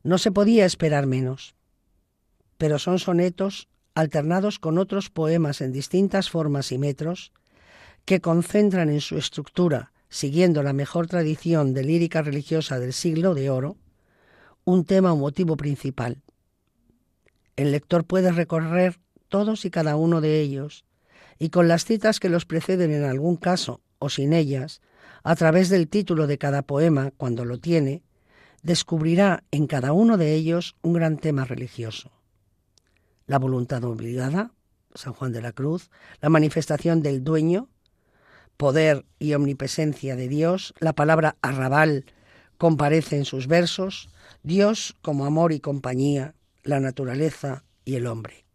No 0.03 0.17
se 0.17 0.31
podía 0.31 0.65
esperar 0.65 1.05
menos, 1.05 1.55
pero 2.57 2.79
son 2.79 2.99
sonetos 2.99 3.67
alternados 3.99 4.59
con 4.59 4.77
otros 4.77 5.09
poemas 5.09 5.61
en 5.61 5.71
distintas 5.71 6.29
formas 6.29 6.71
y 6.71 6.77
metros 6.77 7.31
que 8.05 8.21
concentran 8.21 8.89
en 8.89 9.01
su 9.01 9.17
estructura, 9.17 9.91
siguiendo 10.09 10.63
la 10.63 10.73
mejor 10.73 11.07
tradición 11.07 11.73
de 11.73 11.83
lírica 11.83 12.21
religiosa 12.21 12.79
del 12.79 12.93
siglo 12.93 13.33
de 13.35 13.49
oro, 13.49 13.77
un 14.63 14.85
tema 14.85 15.13
o 15.13 15.17
motivo 15.17 15.57
principal. 15.57 16.23
El 17.55 17.71
lector 17.71 18.05
puede 18.05 18.31
recorrer 18.31 18.99
todos 19.27 19.65
y 19.65 19.69
cada 19.69 19.95
uno 19.95 20.21
de 20.21 20.39
ellos, 20.39 20.85
y 21.37 21.49
con 21.49 21.67
las 21.67 21.85
citas 21.85 22.19
que 22.19 22.29
los 22.29 22.45
preceden 22.45 22.91
en 22.91 23.03
algún 23.03 23.35
caso, 23.35 23.81
o 23.99 24.09
sin 24.09 24.33
ellas, 24.33 24.81
a 25.23 25.35
través 25.35 25.69
del 25.69 25.87
título 25.87 26.25
de 26.25 26.37
cada 26.37 26.61
poema, 26.61 27.11
cuando 27.17 27.45
lo 27.45 27.59
tiene, 27.59 28.03
descubrirá 28.63 29.43
en 29.51 29.67
cada 29.67 29.93
uno 29.93 30.17
de 30.17 30.33
ellos 30.33 30.75
un 30.81 30.93
gran 30.93 31.17
tema 31.17 31.45
religioso. 31.45 32.18
La 33.29 33.37
voluntad 33.37 33.83
obligada, 33.83 34.53
San 34.95 35.13
Juan 35.13 35.31
de 35.31 35.43
la 35.43 35.51
Cruz, 35.51 35.91
la 36.19 36.29
manifestación 36.29 37.03
del 37.03 37.23
dueño, 37.23 37.69
poder 38.57 39.05
y 39.19 39.35
omnipresencia 39.35 40.15
de 40.15 40.27
Dios, 40.27 40.73
la 40.79 40.93
palabra 40.93 41.37
arrabal 41.43 42.05
comparece 42.57 43.17
en 43.17 43.25
sus 43.25 43.45
versos, 43.45 44.09
Dios 44.41 44.97
como 45.03 45.27
amor 45.27 45.51
y 45.53 45.59
compañía, 45.59 46.33
la 46.63 46.79
naturaleza 46.79 47.65
y 47.85 47.97
el 47.97 48.07
hombre. 48.07 48.45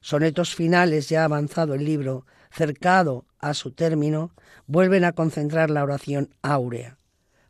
Sonetos 0.00 0.54
finales 0.54 1.08
ya 1.08 1.24
avanzado 1.24 1.74
el 1.74 1.84
libro, 1.84 2.24
cercado 2.52 3.26
a 3.40 3.52
su 3.52 3.72
término, 3.72 4.30
vuelven 4.68 5.02
a 5.02 5.10
concentrar 5.10 5.70
la 5.70 5.82
oración 5.82 6.30
áurea. 6.40 6.98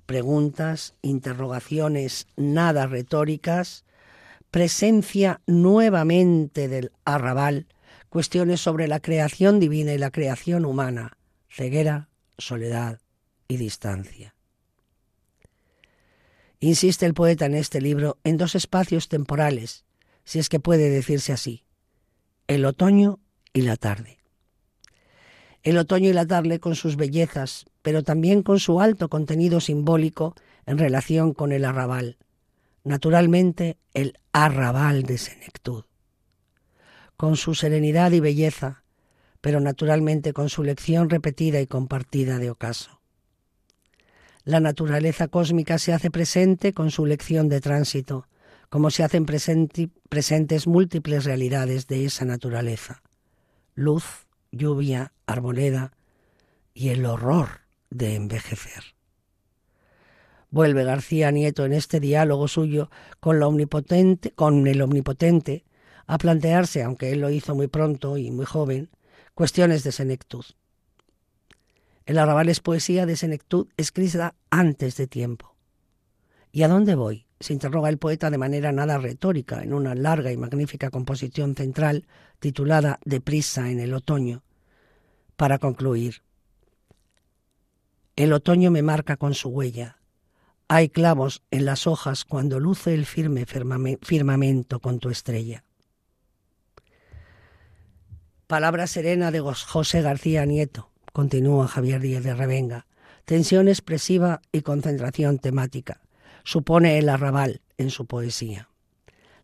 Preguntas, 0.07 0.95
interrogaciones 1.03 2.27
nada 2.37 2.87
retóricas, 2.87 3.85
presencia 4.57 5.43
nuevamente 5.47 6.67
del 6.67 6.91
arrabal, 7.05 7.67
cuestiones 8.09 8.59
sobre 8.59 8.89
la 8.89 9.01
creación 9.01 9.61
divina 9.61 9.93
y 9.93 9.99
la 9.99 10.11
creación 10.11 10.65
humana, 10.65 11.19
ceguera, 11.51 12.09
soledad 12.39 13.03
y 13.49 13.59
distancia. 13.59 14.35
Insiste 16.59 17.05
el 17.05 17.13
poeta 17.13 17.45
en 17.45 17.55
este 17.55 17.83
libro 17.83 18.17
en 18.25 18.39
dos 18.39 18.55
espacios 18.55 19.11
temporales, 19.11 19.85
si 20.25 20.39
es 20.39 20.49
que 20.49 20.59
puede 20.59 20.89
decirse 20.89 21.35
así, 21.35 21.65
el 22.47 22.65
otoño 22.65 23.21
y 23.53 23.61
la 23.61 23.77
tarde. 23.77 24.17
El 25.65 25.77
otoño 25.77 26.09
y 26.09 26.15
la 26.15 26.25
tarde 26.25 26.61
con 26.61 26.77
sus 26.77 26.97
bellezas, 26.97 27.67
pero 27.83 28.03
también 28.03 28.43
con 28.43 28.59
su 28.59 28.81
alto 28.81 29.11
contenido 29.11 29.61
simbólico 29.61 30.35
en 30.65 30.79
relación 30.79 31.35
con 31.35 31.53
el 31.53 31.67
arrabal, 31.67 32.17
naturalmente 32.87 33.79
el 33.95 34.19
arrabal 34.33 35.03
de 35.03 35.19
senectud, 35.19 35.85
con 37.17 37.37
su 37.37 37.55
serenidad 37.55 38.13
y 38.13 38.21
belleza, 38.21 38.85
pero 39.41 39.61
naturalmente 39.61 40.33
con 40.33 40.49
su 40.49 40.63
lección 40.63 41.11
repetida 41.11 41.61
y 41.61 41.67
compartida 41.67 42.39
de 42.39 42.51
ocaso. 42.51 43.01
La 44.45 44.61
naturaleza 44.61 45.27
cósmica 45.27 45.79
se 45.79 45.93
hace 45.93 46.13
presente 46.13 46.73
con 46.73 46.93
su 46.93 47.07
lección 47.07 47.49
de 47.49 47.61
tránsito, 47.61 48.29
como 48.69 48.91
se 48.91 49.03
hacen 49.03 49.27
presentes 49.27 50.67
múltiples 50.69 51.25
realidades 51.25 51.89
de 51.89 52.05
esa 52.05 52.25
naturaleza. 52.25 53.03
Luz, 53.75 54.05
lluvia, 54.53 55.13
arboleda 55.27 55.93
y 56.73 56.91
el 56.91 57.05
horror 57.05 57.63
de 57.91 58.15
envejecer. 58.15 58.96
Vuelve 60.57 60.85
García 60.85 61.31
Nieto 61.33 61.67
en 61.67 61.75
este 61.75 62.01
diálogo 62.01 62.49
suyo 62.49 62.89
con, 63.21 63.39
la 63.39 63.47
omnipotente, 63.47 64.31
con 64.31 64.67
el 64.67 64.81
omnipotente 64.81 65.67
a 66.07 66.17
plantearse, 66.17 66.83
aunque 66.83 67.13
él 67.13 67.21
lo 67.21 67.29
hizo 67.29 67.55
muy 67.55 67.67
pronto 67.67 68.17
y 68.17 68.31
muy 68.31 68.47
joven, 68.47 68.89
cuestiones 69.35 69.85
de 69.85 69.93
senectud. 69.93 70.47
El 72.07 72.17
arrabal 72.17 72.49
es 72.49 72.61
poesía 72.61 73.05
de 73.05 73.17
senectud 73.17 73.69
escrita 73.77 74.35
antes 74.49 74.97
de 74.97 75.07
tiempo. 75.07 75.55
¿Y 76.53 76.63
a 76.63 76.69
dónde 76.69 76.95
voy? 76.95 77.27
se 77.39 77.53
interroga 77.53 77.91
el 77.91 77.99
poeta 77.99 78.31
de 78.31 78.39
manera 78.39 78.73
nada 78.73 78.97
retórica 78.97 79.63
en 79.63 79.75
una 79.75 79.95
larga 79.95 80.33
y 80.33 80.39
magnífica 80.39 80.89
composición 80.89 81.55
central 81.55 82.07
titulada 82.41 82.99
Deprisa 83.05 83.71
en 83.71 83.79
el 83.79 83.93
otoño. 83.93 84.43
Para 85.37 85.59
concluir, 85.59 86.23
el 88.17 88.33
otoño 88.33 88.71
me 88.71 88.81
marca 88.81 89.19
con 89.19 89.35
su 89.35 89.51
huella, 89.51 89.99
Hay 90.69 90.89
clavos 90.89 91.43
en 91.53 91.65
las 91.65 91.87
hojas 91.87 92.25
cuando 92.25 92.59
luce 92.59 92.93
el 92.93 93.07
firme 93.07 93.47
firmamento 93.47 94.81
con 94.81 94.99
tu 94.99 95.11
estrella. 95.11 95.63
Palabra 98.49 98.89
serena 98.89 99.31
de 99.31 99.41
José 99.41 100.03
García 100.03 100.45
Nieto, 100.45 100.91
continúa 101.13 101.69
Javier 101.69 102.01
Díez 102.01 102.25
de 102.25 102.35
Revenga. 102.35 102.87
Tensión 103.25 103.69
expresiva 103.69 104.41
y 104.51 104.63
concentración 104.63 105.39
temática. 105.39 106.01
Supone 106.43 106.99
el 106.99 107.09
arrabal 107.09 107.61
en 107.79 107.91
su 107.91 108.07
poesía. 108.07 108.69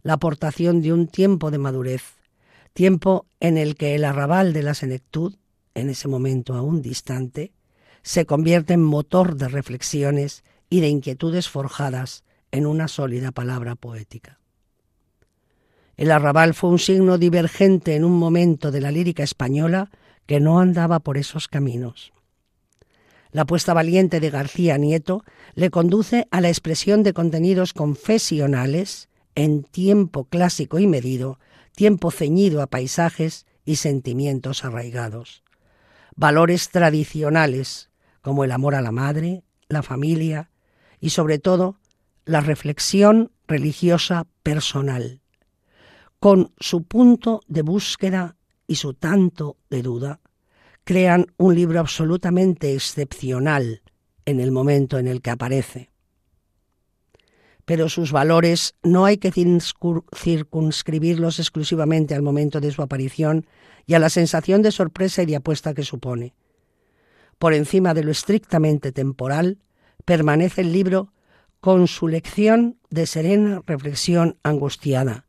La 0.02 0.14
aportación 0.14 0.82
de 0.82 0.92
un 0.92 1.06
tiempo 1.06 1.52
de 1.52 1.58
madurez, 1.58 2.02
tiempo 2.72 3.26
en 3.38 3.58
el 3.58 3.76
que 3.76 3.94
el 3.94 4.04
arrabal 4.04 4.52
de 4.52 4.64
la 4.64 4.74
senectud, 4.74 5.36
en 5.74 5.88
ese 5.88 6.08
momento 6.08 6.54
aún 6.54 6.82
distante, 6.82 7.52
se 8.02 8.26
convierte 8.26 8.74
en 8.74 8.82
motor 8.82 9.36
de 9.36 9.46
reflexiones 9.46 10.42
y 10.72 10.80
de 10.80 10.88
inquietudes 10.88 11.50
forjadas 11.50 12.24
en 12.50 12.64
una 12.64 12.88
sólida 12.88 13.30
palabra 13.30 13.74
poética. 13.74 14.38
El 15.98 16.10
arrabal 16.10 16.54
fue 16.54 16.70
un 16.70 16.78
signo 16.78 17.18
divergente 17.18 17.94
en 17.94 18.04
un 18.04 18.18
momento 18.18 18.70
de 18.70 18.80
la 18.80 18.90
lírica 18.90 19.22
española 19.22 19.90
que 20.24 20.40
no 20.40 20.60
andaba 20.60 21.00
por 21.00 21.18
esos 21.18 21.46
caminos. 21.46 22.14
La 23.32 23.42
apuesta 23.42 23.74
valiente 23.74 24.18
de 24.18 24.30
García 24.30 24.78
Nieto 24.78 25.24
le 25.54 25.68
conduce 25.68 26.26
a 26.30 26.40
la 26.40 26.48
expresión 26.48 27.02
de 27.02 27.12
contenidos 27.12 27.74
confesionales 27.74 29.10
en 29.34 29.64
tiempo 29.64 30.24
clásico 30.24 30.78
y 30.78 30.86
medido, 30.86 31.38
tiempo 31.76 32.10
ceñido 32.10 32.62
a 32.62 32.66
paisajes 32.66 33.44
y 33.66 33.76
sentimientos 33.76 34.64
arraigados. 34.64 35.42
Valores 36.16 36.70
tradicionales 36.70 37.90
como 38.22 38.42
el 38.44 38.52
amor 38.52 38.74
a 38.74 38.80
la 38.80 38.90
madre, 38.90 39.42
la 39.68 39.82
familia 39.82 40.48
y 41.02 41.10
sobre 41.10 41.38
todo 41.38 41.76
la 42.24 42.40
reflexión 42.40 43.30
religiosa 43.46 44.26
personal 44.42 45.20
con 46.20 46.54
su 46.60 46.84
punto 46.84 47.42
de 47.48 47.60
búsqueda 47.62 48.36
y 48.68 48.76
su 48.76 48.94
tanto 48.94 49.56
de 49.68 49.82
duda, 49.82 50.20
crean 50.84 51.26
un 51.36 51.56
libro 51.56 51.80
absolutamente 51.80 52.74
excepcional 52.74 53.82
en 54.24 54.38
el 54.38 54.52
momento 54.52 55.00
en 55.00 55.08
el 55.08 55.20
que 55.20 55.30
aparece. 55.30 55.90
Pero 57.64 57.88
sus 57.88 58.12
valores 58.12 58.76
no 58.84 59.04
hay 59.04 59.16
que 59.16 59.32
circunscribirlos 59.32 61.40
exclusivamente 61.40 62.14
al 62.14 62.22
momento 62.22 62.60
de 62.60 62.70
su 62.70 62.82
aparición 62.82 63.48
y 63.86 63.94
a 63.94 63.98
la 63.98 64.08
sensación 64.08 64.62
de 64.62 64.70
sorpresa 64.70 65.24
y 65.24 65.26
de 65.26 65.34
apuesta 65.34 65.74
que 65.74 65.82
supone. 65.82 66.36
Por 67.40 67.54
encima 67.54 67.94
de 67.94 68.04
lo 68.04 68.12
estrictamente 68.12 68.92
temporal, 68.92 69.58
permanece 70.04 70.62
el 70.62 70.72
libro 70.72 71.12
con 71.60 71.86
su 71.86 72.08
lección 72.08 72.78
de 72.90 73.06
serena 73.06 73.62
reflexión 73.66 74.36
angustiada, 74.42 75.26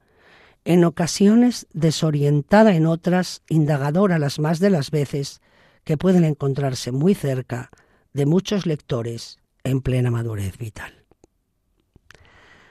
en 0.65 0.83
ocasiones 0.83 1.67
desorientada, 1.73 2.75
en 2.75 2.85
otras 2.85 3.43
indagadora 3.49 4.17
las 4.17 4.39
más 4.39 4.59
de 4.59 4.69
las 4.69 4.91
veces, 4.91 5.41
que 5.83 5.97
pueden 5.97 6.23
encontrarse 6.23 6.91
muy 6.91 7.13
cerca 7.13 7.69
de 8.13 8.25
muchos 8.25 8.65
lectores 8.65 9.37
en 9.63 9.81
plena 9.81 10.11
madurez 10.11 10.57
vital. 10.57 11.03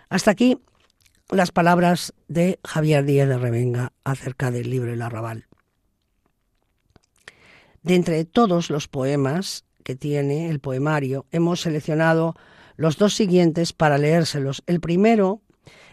Hasta 0.09 0.31
aquí 0.31 0.59
las 1.31 1.53
palabras 1.53 2.13
de 2.29 2.59
Javier 2.65 3.05
Díaz 3.05 3.29
de 3.29 3.39
Revenga 3.39 3.93
acerca 4.05 4.51
del 4.51 4.71
libro 4.71 4.93
El 4.93 5.03
Arrabal. 5.03 5.47
De 7.83 7.95
entre 7.95 8.25
todos 8.25 8.71
los 8.71 8.89
poemas 8.89 9.65
que 9.83 9.97
tiene 9.97 10.49
el 10.49 10.61
poemario, 10.61 11.27
hemos 11.31 11.63
seleccionado 11.63 12.35
los 12.77 12.97
dos 12.97 13.15
siguientes 13.15 13.73
para 13.73 13.99
leérselos. 13.99 14.63
El 14.67 14.81
primero 14.81 15.43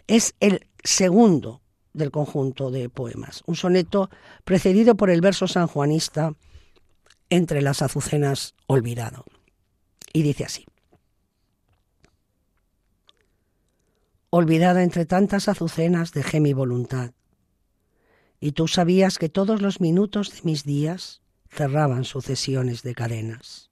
es 0.07 0.35
el 0.39 0.67
segundo 0.83 1.61
del 1.93 2.11
conjunto 2.11 2.71
de 2.71 2.89
poemas, 2.89 3.43
un 3.45 3.55
soneto 3.55 4.09
precedido 4.43 4.95
por 4.95 5.09
el 5.09 5.21
verso 5.21 5.47
sanjuanista 5.47 6.33
Entre 7.31 7.61
las 7.61 7.83
azucenas 7.83 8.55
olvidado. 8.65 9.25
Y 10.13 10.23
dice 10.23 10.45
así. 10.45 10.65
Olvidada 14.31 14.81
entre 14.83 15.05
tantas 15.05 15.47
azucenas 15.47 16.11
dejé 16.11 16.39
mi 16.39 16.53
voluntad, 16.53 17.11
y 18.39 18.53
tú 18.53 18.67
sabías 18.67 19.17
que 19.17 19.29
todos 19.29 19.61
los 19.61 19.81
minutos 19.81 20.31
de 20.31 20.41
mis 20.43 20.63
días 20.63 21.21
cerraban 21.49 22.03
sucesiones 22.03 22.83
de 22.83 22.95
cadenas. 22.95 23.68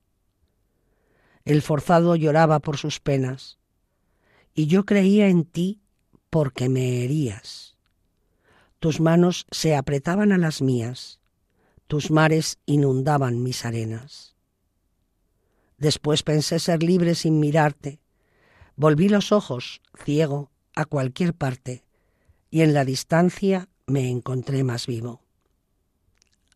El 1.48 1.62
forzado 1.62 2.18
lloraba 2.18 2.60
por 2.60 2.76
sus 2.76 3.00
penas, 3.00 3.58
y 4.54 4.68
yo 4.68 4.86
creía 4.86 5.30
en 5.30 5.46
ti 5.46 5.80
porque 6.30 6.68
me 6.68 7.06
herías. 7.06 7.78
Tus 8.80 9.00
manos 9.00 9.48
se 9.50 9.74
apretaban 9.74 10.34
a 10.34 10.38
las 10.38 10.62
mías, 10.62 11.22
tus 11.88 12.12
mares 12.12 12.60
inundaban 12.66 13.44
mis 13.44 13.64
arenas. 13.64 14.36
Después 15.78 16.22
pensé 16.22 16.60
ser 16.60 16.84
libre 16.84 17.16
sin 17.16 17.40
mirarte, 17.40 18.02
volví 18.76 19.08
los 19.08 19.32
ojos, 19.32 19.82
ciego, 20.04 20.52
a 20.76 20.84
cualquier 20.84 21.34
parte, 21.34 21.86
y 22.52 22.60
en 22.60 22.74
la 22.74 22.84
distancia 22.84 23.70
me 23.86 24.10
encontré 24.10 24.66
más 24.66 24.86
vivo. 24.86 25.22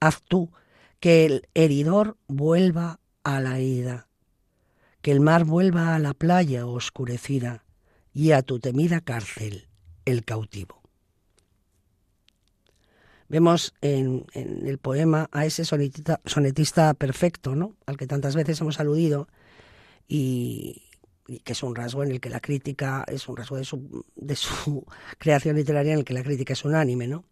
Haz 0.02 0.22
tú 0.22 0.52
que 1.00 1.26
el 1.26 1.48
heridor 1.54 2.18
vuelva 2.28 3.00
a 3.24 3.40
la 3.40 3.58
herida, 3.58 4.10
que 5.02 5.12
el 5.12 5.20
mar 5.20 5.46
vuelva 5.46 5.96
a 5.96 6.00
la 6.00 6.14
playa 6.14 6.66
oscurecida 6.66 7.64
y 8.14 8.32
a 8.32 8.42
tu 8.42 8.60
temida 8.60 9.02
cárcel 9.02 9.68
el 10.06 10.24
cautivo. 10.26 10.82
Vemos 13.30 13.74
en, 13.82 14.26
el 14.34 14.78
poema 14.78 15.30
a 15.32 15.46
ese 15.46 15.64
sonetista, 15.64 16.94
perfecto, 16.94 17.56
¿no? 17.56 17.78
al 17.86 17.96
que 17.96 18.06
tantas 18.06 18.36
veces 18.36 18.60
hemos 18.60 18.80
aludido, 18.80 19.30
y, 20.08 20.84
que 21.44 21.54
es 21.54 21.64
un 21.64 21.76
rasgo 21.76 22.04
en 22.04 22.12
el 22.12 22.20
que 22.20 22.30
la 22.30 22.40
crítica, 22.40 23.06
es 23.08 23.28
un 23.28 23.38
rasgo 23.38 23.58
de 23.58 23.64
su, 24.36 24.86
creación 25.18 25.56
literaria 25.56 25.94
en 25.94 26.00
el 26.00 26.06
que 26.06 26.14
la 26.14 26.24
crítica 26.24 26.54
es 26.54 26.66
unánime. 26.66 27.08
¿no? 27.08 27.24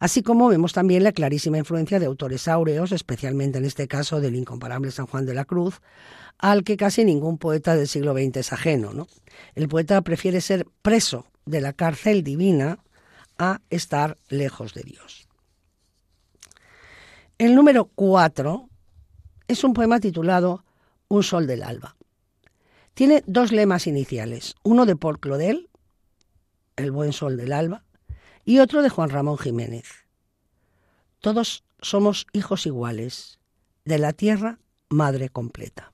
Así 0.00 0.22
como 0.22 0.48
vemos 0.48 0.72
también 0.72 1.04
la 1.04 1.12
clarísima 1.12 1.58
influencia 1.58 1.98
de 1.98 2.06
autores 2.06 2.48
áureos, 2.48 2.92
especialmente 2.92 3.58
en 3.58 3.64
este 3.64 3.88
caso 3.88 4.20
del 4.20 4.36
incomparable 4.36 4.90
San 4.90 5.06
Juan 5.06 5.26
de 5.26 5.34
la 5.34 5.44
Cruz, 5.44 5.80
al 6.38 6.64
que 6.64 6.76
casi 6.76 7.04
ningún 7.04 7.38
poeta 7.38 7.76
del 7.76 7.88
siglo 7.88 8.12
XX 8.12 8.38
es 8.38 8.52
ajeno. 8.52 8.92
¿no? 8.92 9.06
El 9.54 9.68
poeta 9.68 10.00
prefiere 10.02 10.40
ser 10.40 10.66
preso 10.82 11.26
de 11.46 11.60
la 11.60 11.72
cárcel 11.72 12.24
divina 12.24 12.78
a 13.38 13.60
estar 13.70 14.18
lejos 14.28 14.74
de 14.74 14.82
Dios. 14.82 15.28
El 17.38 17.54
número 17.54 17.86
cuatro 17.86 18.68
es 19.48 19.64
un 19.64 19.74
poema 19.74 20.00
titulado 20.00 20.64
Un 21.08 21.22
sol 21.22 21.46
del 21.46 21.62
alba. 21.62 21.96
Tiene 22.94 23.22
dos 23.26 23.52
lemas 23.52 23.86
iniciales, 23.86 24.54
uno 24.62 24.86
de 24.86 24.96
Paul 24.96 25.20
Claudel, 25.20 25.68
El 26.76 26.90
buen 26.90 27.12
sol 27.12 27.36
del 27.36 27.52
alba, 27.52 27.84
y 28.44 28.58
otro 28.58 28.82
de 28.82 28.88
Juan 28.88 29.10
Ramón 29.10 29.38
Jiménez. 29.38 30.06
Todos 31.20 31.64
somos 31.80 32.26
hijos 32.32 32.66
iguales, 32.66 33.38
de 33.84 33.98
la 33.98 34.12
tierra 34.12 34.58
madre 34.88 35.28
completa. 35.28 35.92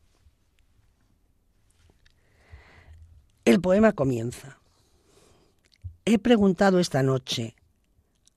El 3.44 3.60
poema 3.60 3.92
comienza. 3.92 4.58
He 6.04 6.18
preguntado 6.18 6.78
esta 6.78 7.02
noche, 7.02 7.56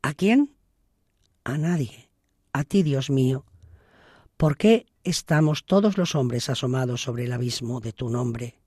¿a 0.01 0.13
quién? 0.13 0.55
A 1.43 1.57
nadie 1.57 2.09
a 2.53 2.63
ti, 2.63 2.83
Dios 2.83 3.09
mío, 3.09 3.45
¿por 4.37 4.55
qué 4.55 4.85
estamos 5.03 5.65
todos 5.65 5.97
los 5.97 6.15
hombres 6.15 6.49
asomados 6.49 7.01
sobre 7.01 7.25
el 7.25 7.33
abismo 7.33 7.79
de 7.79 7.93
tu 7.93 8.09
nombre? 8.09 8.59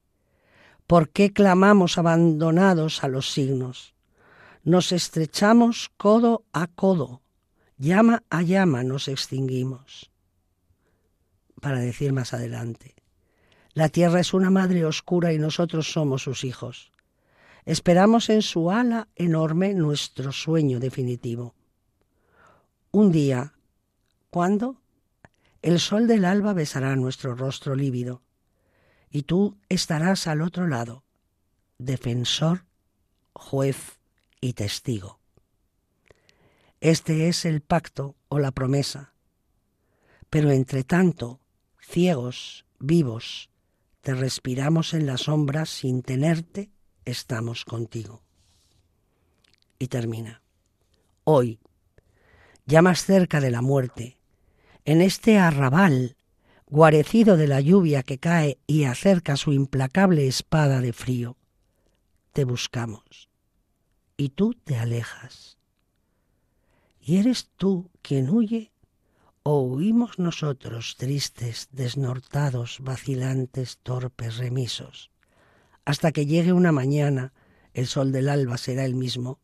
¿Por 0.87 1.11
qué 1.11 1.33
clamamos 1.33 1.99
abandonados 1.99 3.03
a 3.03 3.09
los 3.09 3.33
signos? 3.33 3.95
Nos 4.63 4.93
estrechamos 4.93 5.91
codo 5.97 6.45
a 6.53 6.67
codo, 6.67 7.23
llama 7.77 8.23
a 8.31 8.43
llama 8.43 8.83
nos 8.83 9.09
extinguimos. 9.09 10.11
Para 11.61 11.81
decir 11.81 12.13
más 12.13 12.33
adelante, 12.33 12.95
la 13.73 13.89
tierra 13.89 14.21
es 14.21 14.35
una 14.35 14.51
madre 14.51 14.85
oscura 14.85 15.33
y 15.33 15.39
nosotros 15.39 15.93
somos 15.93 16.23
sus 16.23 16.45
hijos. 16.45 16.93
Esperamos 17.65 18.31
en 18.31 18.43
su 18.43 18.71
ala 18.71 19.09
enorme 19.17 19.75
nuestro 19.75 20.33
sueño 20.33 20.79
definitivo. 20.79 21.55
Un 22.93 23.11
día 23.11 23.53
¿Cuándo? 24.37 24.77
El 25.67 25.81
sol 25.81 26.07
del 26.07 26.25
alba 26.25 26.53
besará 26.53 26.95
nuestro 26.95 27.35
rostro 27.35 27.75
lívido, 27.75 28.23
y 29.11 29.23
tú 29.23 29.59
estarás 29.69 30.29
al 30.29 30.41
otro 30.41 30.69
lado, 30.69 31.03
defensor, 31.77 32.67
juez 33.33 33.99
y 34.41 34.53
testigo. 34.53 35.19
Este 36.81 37.27
es 37.27 37.45
el 37.45 37.63
pacto 37.63 38.15
o 38.29 38.39
la 38.39 38.53
promesa. 38.53 39.13
Pero 40.31 40.53
entre 40.53 40.85
tanto, 40.85 41.41
ciegos, 41.81 42.65
vivos, 42.79 43.51
te 44.03 44.15
respiramos 44.15 44.95
en 44.95 45.05
las 45.05 45.23
sombras 45.23 45.69
sin 45.69 46.03
tenerte, 46.03 46.71
estamos 47.05 47.65
contigo. 47.65 48.23
Y 49.81 49.89
termina. 49.89 50.43
Hoy, 51.25 51.59
ya 52.67 52.83
más 52.83 53.05
cerca 53.05 53.41
de 53.41 53.51
la 53.51 53.63
muerte, 53.63 54.16
en 54.87 55.03
este 55.03 55.37
arrabal, 55.37 56.17
guarecido 56.67 57.37
de 57.37 57.49
la 57.49 57.61
lluvia 57.61 58.05
que 58.05 58.19
cae 58.19 58.61
y 58.69 58.85
acerca 58.85 59.37
su 59.37 59.53
implacable 59.53 60.29
espada 60.29 60.81
de 60.81 60.93
frío, 60.93 61.37
te 62.33 62.45
buscamos 62.45 63.29
y 64.17 64.29
tú 64.29 64.55
te 64.55 64.77
alejas. 64.77 65.59
¿Y 67.01 67.17
eres 67.17 67.51
tú 67.57 67.91
quien 68.01 68.31
huye 68.31 68.71
o 69.43 69.61
huimos 69.61 70.21
nosotros 70.21 70.95
tristes, 70.97 71.69
desnortados, 71.73 72.79
vacilantes, 72.81 73.79
torpes, 73.83 74.37
remisos? 74.37 75.11
Hasta 75.85 76.13
que 76.13 76.27
llegue 76.27 76.53
una 76.53 76.71
mañana, 76.71 77.33
el 77.75 77.89
sol 77.89 78.13
del 78.13 78.29
alba 78.29 78.57
será 78.57 78.85
el 78.85 78.95
mismo, 78.95 79.41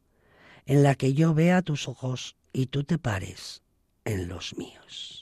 en 0.66 0.84
la 0.84 0.94
que 0.94 1.14
yo 1.14 1.34
vea 1.34 1.62
tus 1.62 1.88
ojos 1.88 2.36
y 2.52 2.66
tú 2.66 2.84
te 2.84 2.96
pares 2.96 3.62
en 4.04 4.28
los 4.28 4.56
míos. 4.56 5.21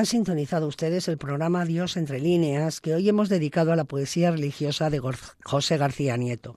Han 0.00 0.06
sintonizado 0.06 0.66
ustedes 0.66 1.08
el 1.08 1.18
programa 1.18 1.66
Dios 1.66 1.98
entre 1.98 2.20
líneas 2.20 2.80
que 2.80 2.94
hoy 2.94 3.06
hemos 3.06 3.28
dedicado 3.28 3.70
a 3.70 3.76
la 3.76 3.84
poesía 3.84 4.30
religiosa 4.30 4.88
de 4.88 4.98
José 5.44 5.76
García 5.76 6.16
Nieto. 6.16 6.56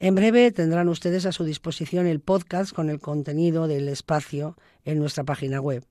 En 0.00 0.14
breve 0.14 0.50
tendrán 0.50 0.88
ustedes 0.88 1.26
a 1.26 1.32
su 1.32 1.44
disposición 1.44 2.06
el 2.06 2.20
podcast 2.20 2.72
con 2.72 2.88
el 2.88 3.00
contenido 3.00 3.68
del 3.68 3.86
espacio 3.90 4.56
en 4.86 4.98
nuestra 4.98 5.24
página 5.24 5.60
web. 5.60 5.84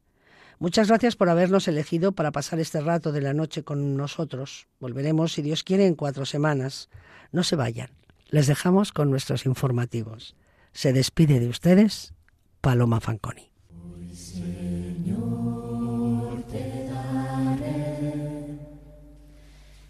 Muchas 0.57 0.87
gracias 0.87 1.15
por 1.15 1.29
habernos 1.29 1.67
elegido 1.67 2.13
para 2.13 2.31
pasar 2.31 2.59
este 2.59 2.81
rato 2.81 3.11
de 3.11 3.21
la 3.21 3.35
noche 3.35 3.61
con 3.61 3.95
nosotros. 3.95 4.65
Volveremos, 4.79 5.33
si 5.33 5.43
Dios 5.43 5.63
quiere, 5.63 5.85
en 5.85 5.93
cuatro 5.93 6.25
semanas. 6.25 6.89
No 7.31 7.43
se 7.43 7.55
vayan. 7.55 7.91
Les 8.29 8.47
dejamos 8.47 8.91
con 8.91 9.11
nuestros 9.11 9.45
informativos. 9.45 10.35
Se 10.71 10.91
despide 10.91 11.39
de 11.39 11.49
ustedes 11.49 12.15
Paloma 12.61 12.99
Fanconi. 12.99 13.52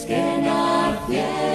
Wszystkie 0.00 0.16
of 0.16 1.04
chwilę. 1.04 1.49